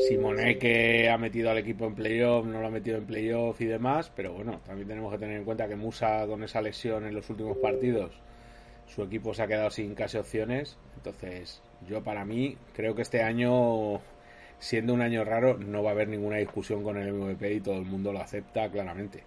[0.09, 3.66] si Moneke ha metido al equipo en playoff, no lo ha metido en playoff y
[3.66, 7.14] demás, pero bueno, también tenemos que tener en cuenta que Musa con esa lesión en
[7.14, 8.12] los últimos partidos,
[8.86, 13.22] su equipo se ha quedado sin casi opciones, entonces yo para mí creo que este
[13.22, 14.01] año,
[14.59, 17.76] siendo un año raro, no va a haber ninguna discusión con el MVP y todo
[17.76, 19.22] el mundo lo acepta claramente.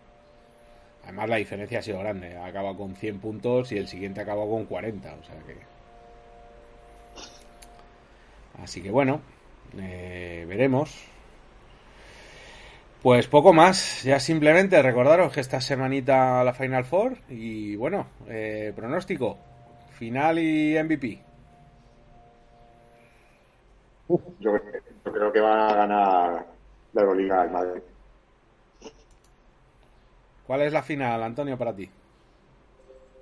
[1.04, 4.66] Además la diferencia ha sido grande, acaba con 100 puntos y el siguiente acaba con
[4.66, 5.58] 40, o sea que...
[8.62, 9.22] Así que bueno,
[9.78, 11.08] eh, veremos.
[13.02, 18.72] Pues poco más, ya simplemente recordaros que esta semanita la Final Four y bueno, eh,
[18.74, 19.38] pronóstico,
[19.92, 21.33] final y MVP.
[24.40, 24.52] Yo,
[25.06, 26.46] yo creo que va a ganar
[26.94, 27.82] la Euroliga el Madrid.
[30.46, 31.90] ¿Cuál es la final, Antonio, para ti?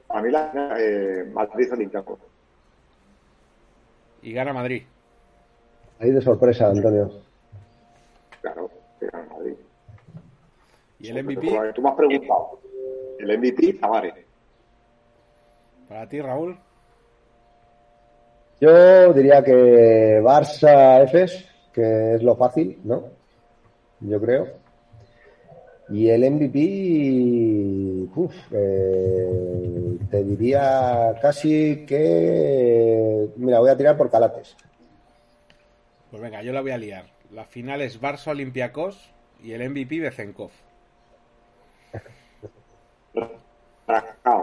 [0.10, 2.20] A mí la eh, Madrid Olympiacos.
[4.24, 4.84] Y gana Madrid.
[6.00, 7.12] Ahí de sorpresa, Antonio.
[8.42, 8.70] Claro,
[9.00, 9.54] que gana Madrid.
[11.00, 11.74] ¿Y el MVP?
[11.74, 12.60] Tú me has preguntado.
[13.20, 14.14] El MVP, Tavares.
[15.88, 16.58] Para ti, Raúl.
[18.62, 23.06] Yo diría que Barça Efes, que es lo fácil, ¿no?
[24.02, 24.48] Yo creo.
[25.90, 33.30] Y el MVP, uf, eh, te diría casi que.
[33.38, 34.56] Mira, voy a tirar por Calates.
[36.12, 37.06] Pues venga, yo la voy a liar.
[37.32, 39.12] La final es Barça Olympiacos
[39.44, 40.52] y el MVP Bezenkov.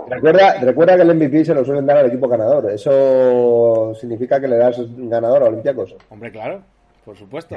[0.08, 2.70] Recuerda, recuerda que el MVP se lo suelen dar al equipo ganador.
[2.70, 5.96] Eso significa que le das ganador a Olympiacos.
[6.10, 6.62] Hombre, claro,
[7.04, 7.56] por supuesto.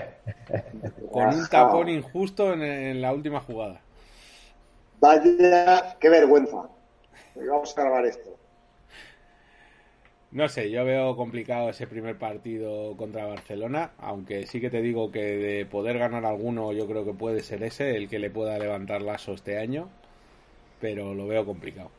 [1.11, 3.81] Con un tapón injusto en, en la última jugada.
[4.99, 6.69] Vaya, qué vergüenza.
[7.35, 8.37] Vamos a grabar esto.
[10.31, 15.11] No sé, yo veo complicado ese primer partido contra Barcelona, aunque sí que te digo
[15.11, 18.57] que de poder ganar alguno yo creo que puede ser ese, el que le pueda
[18.57, 19.89] levantar lazo este año,
[20.81, 21.91] pero lo veo complicado.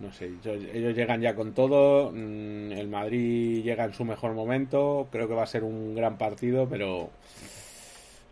[0.00, 0.30] No sé,
[0.72, 5.34] ellos llegan ya con todo, mm, el Madrid llega en su mejor momento, creo que
[5.34, 7.10] va a ser un gran partido, pero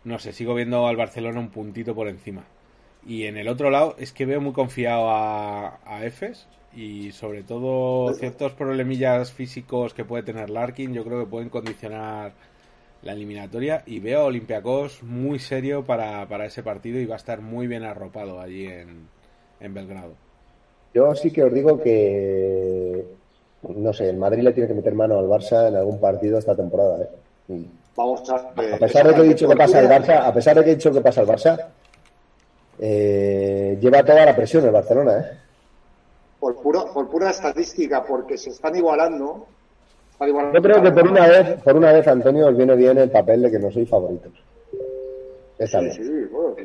[0.05, 2.45] no sé, sigo viendo al Barcelona un puntito por encima.
[3.05, 7.43] Y en el otro lado es que veo muy confiado a, a Efes y sobre
[7.43, 12.33] todo ciertos problemillas físicos que puede tener Larkin yo creo que pueden condicionar
[13.01, 17.17] la eliminatoria y veo a Olympiacos muy serio para, para ese partido y va a
[17.17, 19.07] estar muy bien arropado allí en,
[19.59, 20.13] en Belgrado.
[20.93, 23.05] Yo sí que os digo que.
[23.61, 26.55] No sé, el Madrid le tiene que meter mano al Barça en algún partido esta
[26.55, 27.03] temporada.
[27.03, 27.09] ¿eh?
[27.49, 30.55] Y Vamos a, A pesar de que he dicho que pasa el Barça, a pesar
[30.55, 31.65] de que he dicho que pasa el Barça,
[32.79, 35.37] eh, lleva toda la presión el Barcelona, ¿eh?
[36.39, 39.45] Por, puro, por pura estadística, porque se están igualando.
[40.11, 42.97] están igualando Yo creo que por una vez, por una vez, Antonio, os viene bien
[42.97, 44.31] el papel de que no sois favoritos.
[45.57, 45.95] Esta Sí, vez.
[45.97, 46.55] sí, bueno,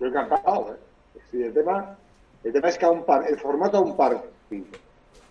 [0.00, 0.72] yo encantado.
[0.72, 1.20] ¿eh?
[1.30, 1.96] Sí, el, tema,
[2.44, 4.64] el tema es que a un par, el formato a un partido,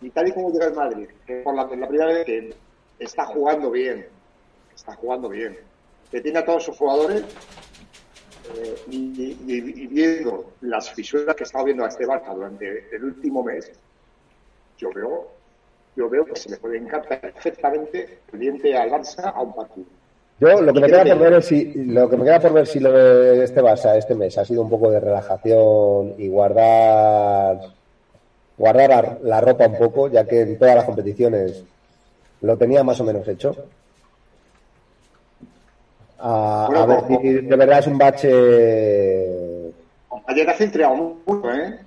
[0.02, 2.56] y tal y como llega el Madrid, que por la, primera vez que
[3.00, 4.08] está jugando bien,
[4.74, 5.58] está jugando bien,
[6.12, 7.24] que tiene a todos sus jugadores,
[8.56, 13.72] eh, y, viendo las fisuras que estado viendo a este Barça durante el último mes,
[14.78, 15.28] yo veo,
[15.96, 19.99] yo veo que se le puede encantar perfectamente el diente al Barça a un partido.
[20.40, 22.68] Yo lo que me queda por ver es si lo que me queda por ver
[22.68, 27.60] si lo de este Barça este mes ha sido un poco de relajación y guardar
[28.58, 31.64] guardar la, ropa un poco, ya que en todas las competiciones
[32.42, 33.56] lo tenía más o menos hecho.
[36.20, 39.74] A, a ver si de verdad es un bache.
[40.28, 41.80] Ayer has entregado mucho, ¿eh?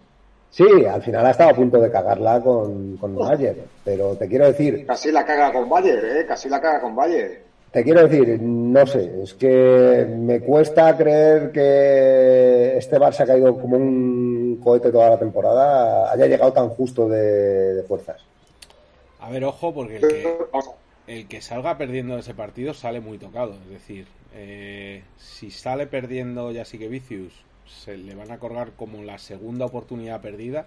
[0.51, 4.47] Sí, al final ha estado a punto de cagarla con, con Bayer, pero te quiero
[4.47, 6.27] decir, Casi la caga con Bayer, ¿eh?
[6.27, 7.52] Casi la caga con Bayer.
[7.73, 13.59] Te quiero decir, no sé, es que me cuesta creer que este Barça ha caído
[13.59, 18.23] como un cohete toda la temporada, haya llegado tan justo de, de fuerzas.
[19.21, 20.39] A ver, ojo, porque el que,
[21.07, 23.55] el que salga perdiendo ese partido sale muy tocado.
[23.55, 27.33] Es decir, eh, si sale perdiendo ya sí Vicius,
[27.67, 30.67] se le van a colgar como la segunda oportunidad perdida.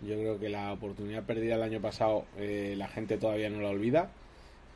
[0.00, 3.70] Yo creo que la oportunidad perdida el año pasado eh, la gente todavía no la
[3.70, 4.10] olvida.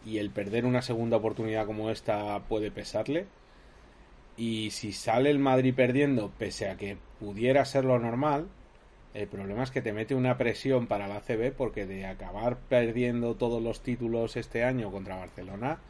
[0.04, 3.26] Y el perder una segunda oportunidad como esta puede pesarle.
[4.36, 8.48] Y si sale el Madrid perdiendo, pese a que pudiera ser lo normal,
[9.12, 13.34] el problema es que te mete una presión para la CB porque de acabar perdiendo
[13.34, 15.80] todos los títulos este año contra Barcelona,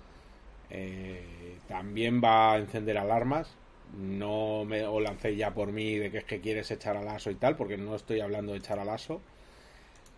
[0.70, 3.56] eh, también va a encender alarmas.
[3.98, 7.30] No me os lancéis ya por mí de que es que quieres echar al aso
[7.30, 9.20] y tal, porque no estoy hablando de echar al aso,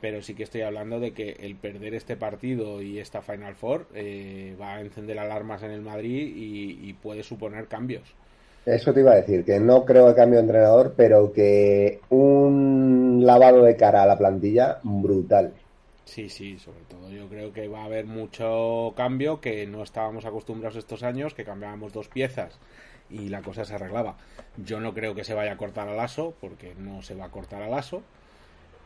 [0.02, 3.86] pero sí que estoy hablando de que el perder este partido y esta Final Four
[3.94, 8.02] eh, va a encender alarmas en el Madrid y, y puede suponer cambios.
[8.66, 13.22] Eso te iba a decir, que no creo que cambio de entrenador, pero que un
[13.24, 15.52] lavado de cara a la plantilla brutal.
[16.04, 20.24] Sí, sí, sobre todo yo creo que va a haber mucho cambio que no estábamos
[20.24, 22.58] acostumbrados estos años, que cambiábamos dos piezas
[23.08, 24.16] y la cosa se arreglaba.
[24.56, 27.30] Yo no creo que se vaya a cortar al aso, porque no se va a
[27.30, 28.02] cortar al aso,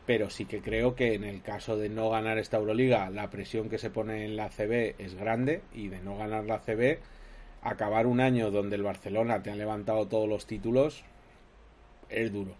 [0.07, 3.69] pero sí que creo que en el caso de no ganar esta Euroliga, la presión
[3.69, 6.97] que se pone en la CB es grande y de no ganar la CB
[7.61, 11.03] acabar un año donde el Barcelona te ha levantado todos los títulos
[12.09, 12.51] es duro.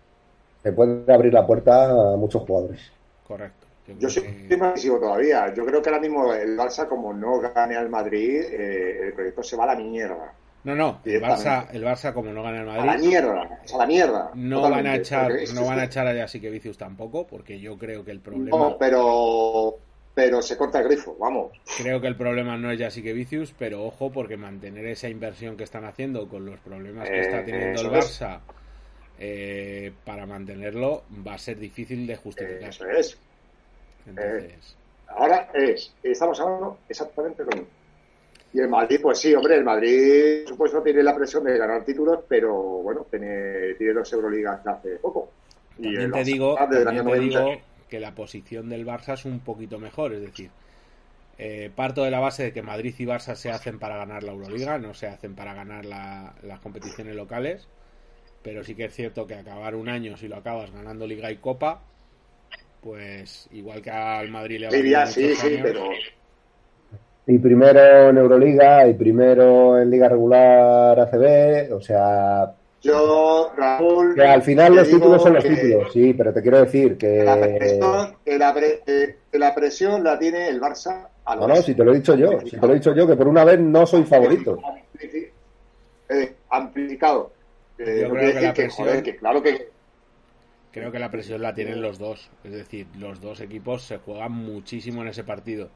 [0.61, 2.91] Se puede abrir la puerta a muchos jugadores.
[3.25, 3.65] Correcto.
[3.97, 4.57] Yo, soy que...
[4.57, 5.53] más todavía.
[5.53, 9.41] Yo creo que ahora mismo el Barça, como no gane al Madrid, eh, el proyecto
[9.43, 10.33] se va a la mierda.
[10.67, 12.81] No, no, el Barça, el Barça como no gana el Madrid.
[12.81, 14.31] A la mierda, a la mierda.
[14.33, 18.03] No van a echar, no van a echar a Jasique Vicius tampoco, porque yo creo
[18.03, 18.49] que el problema.
[18.49, 19.77] No, pero
[20.13, 21.53] pero se corta el grifo, vamos.
[21.77, 25.63] Creo que el problema no es que Vicius, pero ojo porque mantener esa inversión que
[25.63, 28.41] están haciendo con los problemas que está teniendo el Barça
[29.19, 32.67] eh, para mantenerlo va a ser difícil de justificar.
[32.67, 33.17] Eso es.
[34.05, 34.75] Entonces...
[35.07, 37.76] ahora es, estamos hablando exactamente lo mismo.
[38.57, 41.85] Y el Madrid, pues sí, hombre, el Madrid, por supuesto, tiene la presión de ganar
[41.85, 45.29] títulos, pero bueno, tiene, tiene dos Euroligas hace poco.
[45.79, 47.51] También te digo, también te digo
[47.87, 50.49] que la posición del Barça es un poquito mejor, es decir,
[51.37, 54.31] eh, parto de la base de que Madrid y Barça se hacen para ganar la
[54.31, 57.67] Euroliga, no se hacen para ganar la, las competiciones locales,
[58.41, 61.37] pero sí que es cierto que acabar un año, si lo acabas ganando Liga y
[61.37, 61.83] Copa,
[62.81, 65.91] pues igual que al Madrid le va a sí, sí, pero...
[67.27, 74.15] Y primero en Euroliga y primero en Liga Regular ACB, o sea, yo, Raúl.
[74.15, 77.23] Que al final los títulos son los títulos, sí, pero te quiero decir que.
[77.23, 81.07] La presión, que la, pre, que la presión la tiene el Barça.
[81.37, 83.15] no, no, si te lo he dicho yo, si te lo he dicho yo, que
[83.15, 84.59] por una vez no soy favorito.
[86.09, 87.33] Eh, amplificado.
[87.77, 88.87] Eh, yo creo que la presión.
[88.87, 89.69] Joder, que claro que.
[90.71, 92.29] Creo que la presión la tienen los dos.
[92.43, 95.69] Es decir, los dos equipos se juegan muchísimo en ese partido.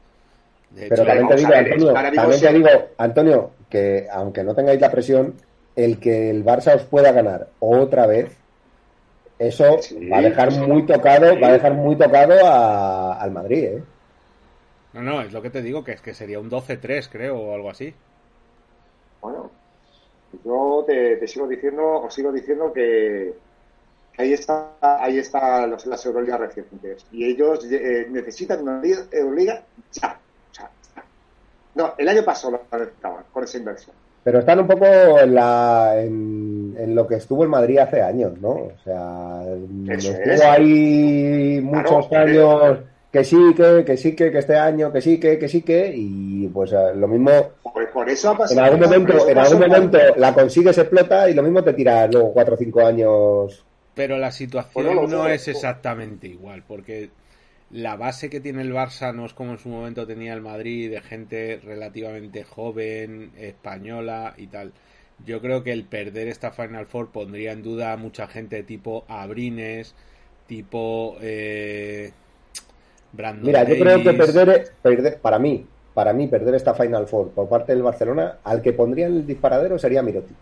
[0.74, 4.90] De pero también te digo, Antonio, también te digo, Antonio, que aunque no tengáis la
[4.90, 5.34] presión,
[5.76, 8.36] el que el Barça os pueda ganar otra vez,
[9.38, 9.78] eso
[10.10, 13.82] va a dejar muy tocado, va a dejar muy tocado a, al Madrid, ¿eh?
[14.92, 17.54] No, no, es lo que te digo, que es que sería un 12-3, creo, o
[17.54, 17.94] algo así.
[19.22, 19.50] Bueno,
[20.44, 23.34] yo te, sigo diciendo, os sigo diciendo que
[24.18, 30.18] ahí está, ahí está los, las Euroligas recientes y ellos eh, necesitan una Euroliga ya.
[31.74, 33.96] No, el año pasado lo necesitaban con esa inversión.
[34.24, 38.50] Pero están un poco en, la, en, lo que estuvo en Madrid hace años, ¿no?
[38.50, 39.42] O sea,
[39.88, 42.78] estuvo ahí muchos años
[43.12, 45.92] que sí, que, que sí, que, que este año, que sí, que, que sí, que,
[45.94, 47.30] y pues eh, lo mismo.
[47.74, 48.58] Pues por eso ha pasado.
[48.58, 52.32] En algún momento, en algún momento la consigues, explota y lo mismo te tira luego
[52.32, 53.64] cuatro o cinco años.
[53.94, 57.10] Pero la situación no es exactamente igual, porque
[57.72, 60.90] la base que tiene el Barça no es como en su momento tenía el Madrid,
[60.90, 64.72] de gente relativamente joven, española y tal.
[65.24, 69.04] Yo creo que el perder esta Final Four pondría en duda a mucha gente tipo
[69.08, 69.94] Abrines,
[70.46, 72.12] tipo eh,
[73.12, 77.30] Brandon Mira, yo creo que perder, perder, para mí, para mí perder esta Final Four
[77.30, 80.36] por parte del Barcelona, al que pondría el disparadero sería Mirotic.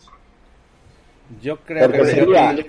[1.41, 2.65] Yo creo que sería, el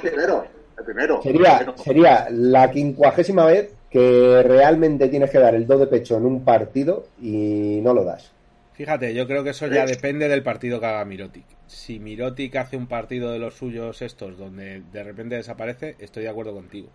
[0.00, 0.46] primero,
[0.78, 5.86] el primero, sería, sería la quincuagésima vez que realmente tienes que dar el do de
[5.86, 8.32] pecho en un partido y no lo das.
[8.72, 11.44] Fíjate, yo creo que eso ya depende del partido que haga Mirotic.
[11.68, 16.30] Si Mirotic hace un partido de los suyos estos donde de repente desaparece, estoy de
[16.30, 16.88] acuerdo contigo.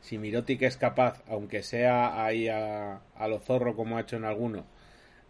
[0.00, 4.24] Si Mirotic es capaz, aunque sea ahí a, a lo zorro como ha hecho en
[4.24, 4.64] alguno,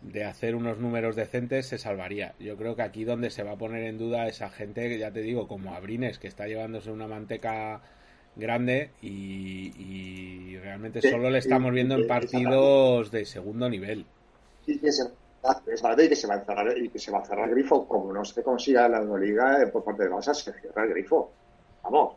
[0.03, 2.35] de hacer unos números decentes, se salvaría.
[2.39, 5.23] Yo creo que aquí donde se va a poner en duda esa gente, ya te
[5.23, 7.83] digo, como Abrines, que está llevándose una manteca
[8.37, 14.07] grande y, realmente solo le estamos viendo en partidos de segundo nivel.
[14.67, 17.19] y que se, es verdad, y que se va a cerrar y que se va
[17.19, 20.35] a cerrar el grifo como no se consiga la Euroliga eh, por parte de Barça
[20.35, 21.31] se cierra el grifo
[21.83, 22.15] vamos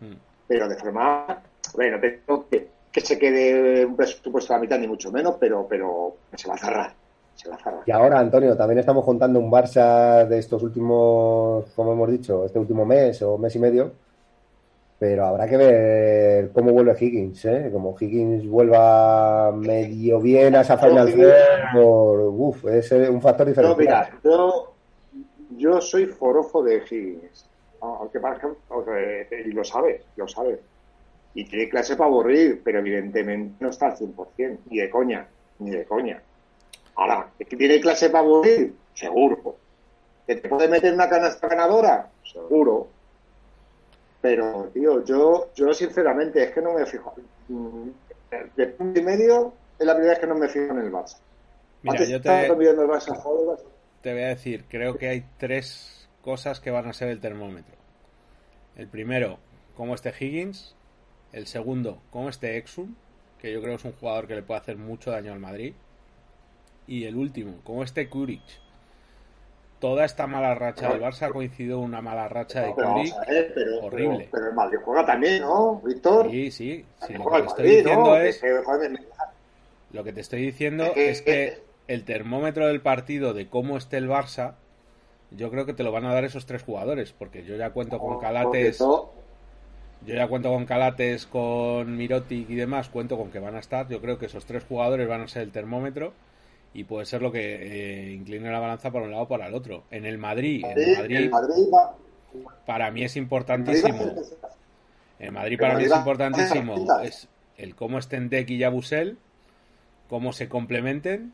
[0.00, 0.14] Mm.
[0.46, 1.42] pero de forma
[1.74, 6.16] bueno que, que se quede un presupuesto a la mitad ni mucho menos pero pero
[6.34, 6.92] se va a cerrar
[7.34, 11.66] se va a cerrar Y ahora, Antonio, también estamos contando un Barça de estos últimos,
[11.74, 13.92] como hemos dicho, este último mes o mes y medio.
[14.98, 17.68] Pero habrá que ver cómo vuelve Higgins, ¿eh?
[17.70, 21.12] Como Higgins vuelva medio bien a esa Final
[21.72, 23.76] Four, uf, es un factor No, diferente.
[23.82, 24.72] mira, yo,
[25.58, 27.46] yo soy forofo de Higgins.
[27.78, 28.94] Aunque parezca, o sea,
[29.44, 30.58] y lo sabe, lo sabe.
[31.34, 35.26] Y tiene clase para aburrir, pero evidentemente no está al 100%, ni de coña,
[35.58, 36.22] ni de coña.
[36.94, 38.74] Ahora, ¿es que tiene clase para aburrir?
[38.94, 39.56] Seguro.
[40.26, 42.08] ¿Que te puede meter una canasta ganadora?
[42.24, 42.88] Seguro.
[44.26, 47.14] Pero, tío, yo, yo sinceramente es que no me fijo.
[48.56, 51.18] De punto y medio es la primera vez que no me fijo en el Barça.
[51.82, 53.68] Mira, yo te, viendo el Barça, joder, Barça.
[54.02, 57.76] te voy a decir, creo que hay tres cosas que van a ser el termómetro.
[58.74, 59.38] El primero,
[59.76, 60.74] cómo esté Higgins.
[61.32, 62.96] El segundo, cómo esté Exum,
[63.38, 65.74] que yo creo que es un jugador que le puede hacer mucho daño al Madrid.
[66.88, 68.42] Y el último, cómo esté Kuric.
[69.80, 74.18] Toda esta mala racha del Barça ha coincidido con una mala racha de pero, horrible.
[74.18, 76.30] Pero, pero el Madrid juega también, ¿no, Víctor?
[76.30, 76.84] Sí, sí.
[77.00, 78.16] lo que te estoy Madrid, diciendo ¿no?
[78.16, 78.42] es
[79.92, 84.08] Lo que te estoy diciendo Es que- el termómetro del partido de cómo esté el
[84.08, 84.54] Barça,
[85.30, 87.98] yo creo que te lo van a dar esos tres jugadores, porque yo ya cuento
[87.98, 89.12] con Calates, yo
[90.14, 93.88] ya cuento con Calates, con Mirotic y demás, cuento con que van a estar.
[93.88, 96.12] Yo creo que esos tres jugadores van a ser el termómetro
[96.78, 99.54] y puede ser lo que eh, incline la balanza para un lado o para el
[99.54, 99.84] otro.
[99.90, 101.96] En el Madrid, en el el Madrid, va-
[102.66, 104.04] para mí es el Madrid importantísimo.
[105.18, 109.16] En Madrid El para mí es importantísimo es el cómo estén Deck y Yabusel,
[110.08, 111.32] cómo se complementen,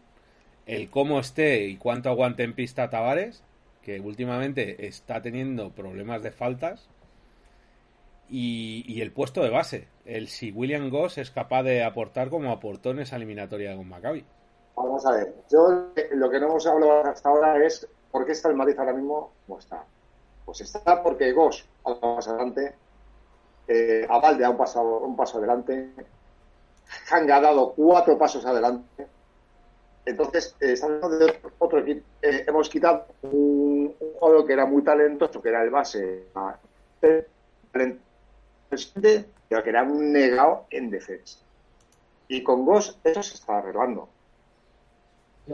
[0.66, 3.42] el cómo esté y cuánto aguante en pista Tavares,
[3.82, 6.88] que últimamente está teniendo problemas de faltas,
[8.30, 12.52] y, y el puesto de base, el si William Goss es capaz de aportar como
[12.52, 14.24] aportó en esa eliminatoria con Maccabi.
[14.74, 18.32] Vamos a ver, yo eh, lo que no hemos hablado hasta ahora es por qué
[18.32, 19.84] está el Madrid ahora mismo como está.
[20.44, 21.30] Pues está porque
[21.84, 22.74] ha dado más adelante,
[23.68, 25.92] eh, Avalde ha un paso, un paso adelante,
[27.10, 29.06] Hanga ha dado cuatro pasos adelante.
[30.04, 32.04] Entonces, eh, de otro, equipo.
[32.20, 36.26] Eh, hemos quitado un, un jugador que era muy talentoso, que era el base,
[36.98, 37.26] pero
[39.62, 41.38] que era un negado en defensa.
[42.28, 44.08] Y con Goss eso se está arreglando.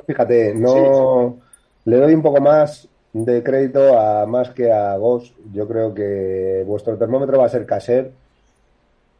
[0.06, 1.36] Fíjate, no
[1.84, 5.34] le doy un poco más de crédito a más que a Ghost.
[5.52, 8.12] Yo creo que vuestro termómetro va a ser Caser,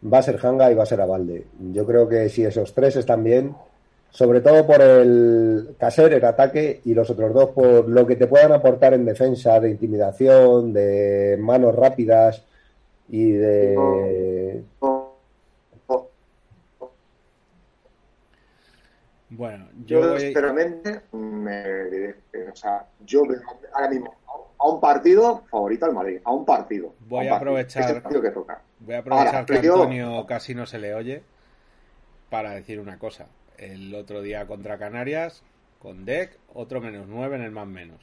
[0.04, 1.46] va a ser Hanga y va a ser Avalde.
[1.72, 3.54] Yo creo que si esos tres están bien,
[4.10, 8.26] sobre todo por el Caser, el ataque, y los otros dos por lo que te
[8.26, 12.42] puedan aportar en defensa, de intimidación, de manos rápidas
[13.08, 14.62] y de...
[19.38, 22.10] Bueno, yo Yo, voy- sinceramente, me,
[22.50, 23.40] o sea, yo veo
[23.72, 24.12] ahora mismo
[24.58, 26.92] a un partido favorito al Madrid, a un partido.
[27.06, 27.52] Voy un a partido.
[27.52, 28.60] aprovechar- Es el partido que toca.
[28.80, 31.22] Voy a aprovechar Ahora, que yo- Antonio casi no se le oye
[32.30, 33.28] para decir una cosa.
[33.58, 35.44] El otro día contra Canarias,
[35.78, 38.00] con Deck, otro menos 9 en el más menos.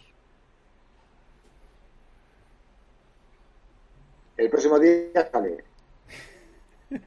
[4.37, 5.65] El próximo día sale.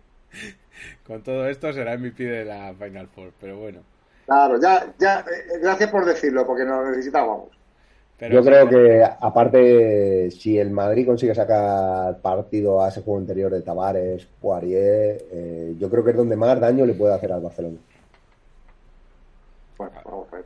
[1.06, 3.80] Con todo esto será MVP de la Final Four, pero bueno.
[4.28, 7.48] Claro, ya, ya, eh, gracias por decirlo, porque nos necesitábamos.
[8.18, 13.20] Pero Yo sí creo que, aparte, si el Madrid consigue sacar partido a ese juego
[13.20, 17.32] interior de Tavares, Poirier, eh, yo creo que es donde más daño le puede hacer
[17.32, 17.78] al Barcelona.
[19.78, 20.44] Bueno, vamos a ver.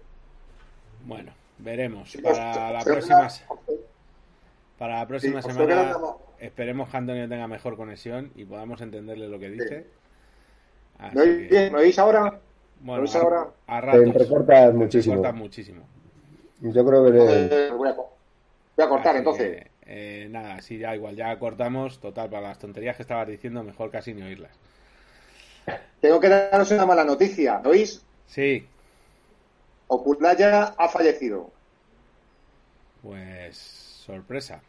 [1.04, 2.08] Bueno, veremos.
[2.08, 3.28] Sí, Para la próxima,
[4.78, 5.96] para la próxima semana
[6.38, 9.86] esperemos que Antonio tenga mejor conexión y podamos entenderle lo que dice.
[11.00, 11.72] Así ¿Me oís que, bien?
[11.72, 12.40] ¿Me oís ahora?
[12.82, 13.52] Bueno, a, ahora?
[13.66, 14.34] a Te ratos.
[14.76, 14.84] Te
[15.32, 15.88] muchísimo.
[16.60, 19.48] Yo creo que le- Eh, voy, a, voy a cortar Así entonces.
[19.50, 22.00] que, eh, nada, sí, ya igual, ya cortamos.
[22.00, 24.58] Total, para las tonterías que estabas diciendo, mejor casi ni oírlas.
[26.00, 27.58] Tengo que daros una mala noticia.
[27.60, 28.06] ¿Me oís?
[28.26, 28.66] Sí,
[29.96, 31.52] Okulaya ha fallecido.
[33.00, 33.56] pues
[34.06, 34.62] sorpresa.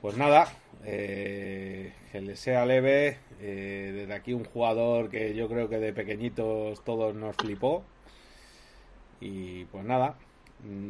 [0.00, 0.46] Pues nada,
[0.84, 3.18] eh, que le sea leve.
[3.42, 7.84] eh, desde aquí un jugador que yo creo que de pequeñitos todos nos flipó.
[9.20, 10.16] Y pues nada,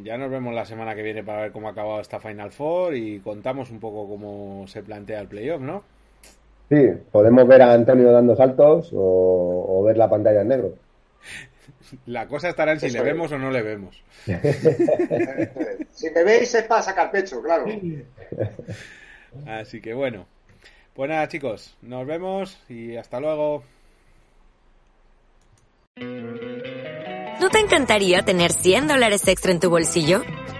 [0.04, 2.94] ya nos vemos la semana que viene para ver cómo ha acabado esta Final Four
[2.96, 5.84] y contamos un poco cómo se plantea el playoff, ¿no?
[6.70, 6.76] Sí,
[7.12, 8.98] podemos ver a Antonio dando saltos o,
[9.78, 10.78] o ver la pantalla en negro.
[12.06, 13.06] La cosa estará en si Eso le es.
[13.06, 14.02] vemos o no le vemos.
[15.92, 17.66] Si me veis es para sacar pecho, claro.
[19.46, 20.26] Así que bueno.
[20.94, 23.62] Pues nada, chicos, nos vemos y hasta luego.
[27.40, 30.22] ¿No te encantaría tener 100 dólares extra en tu bolsillo?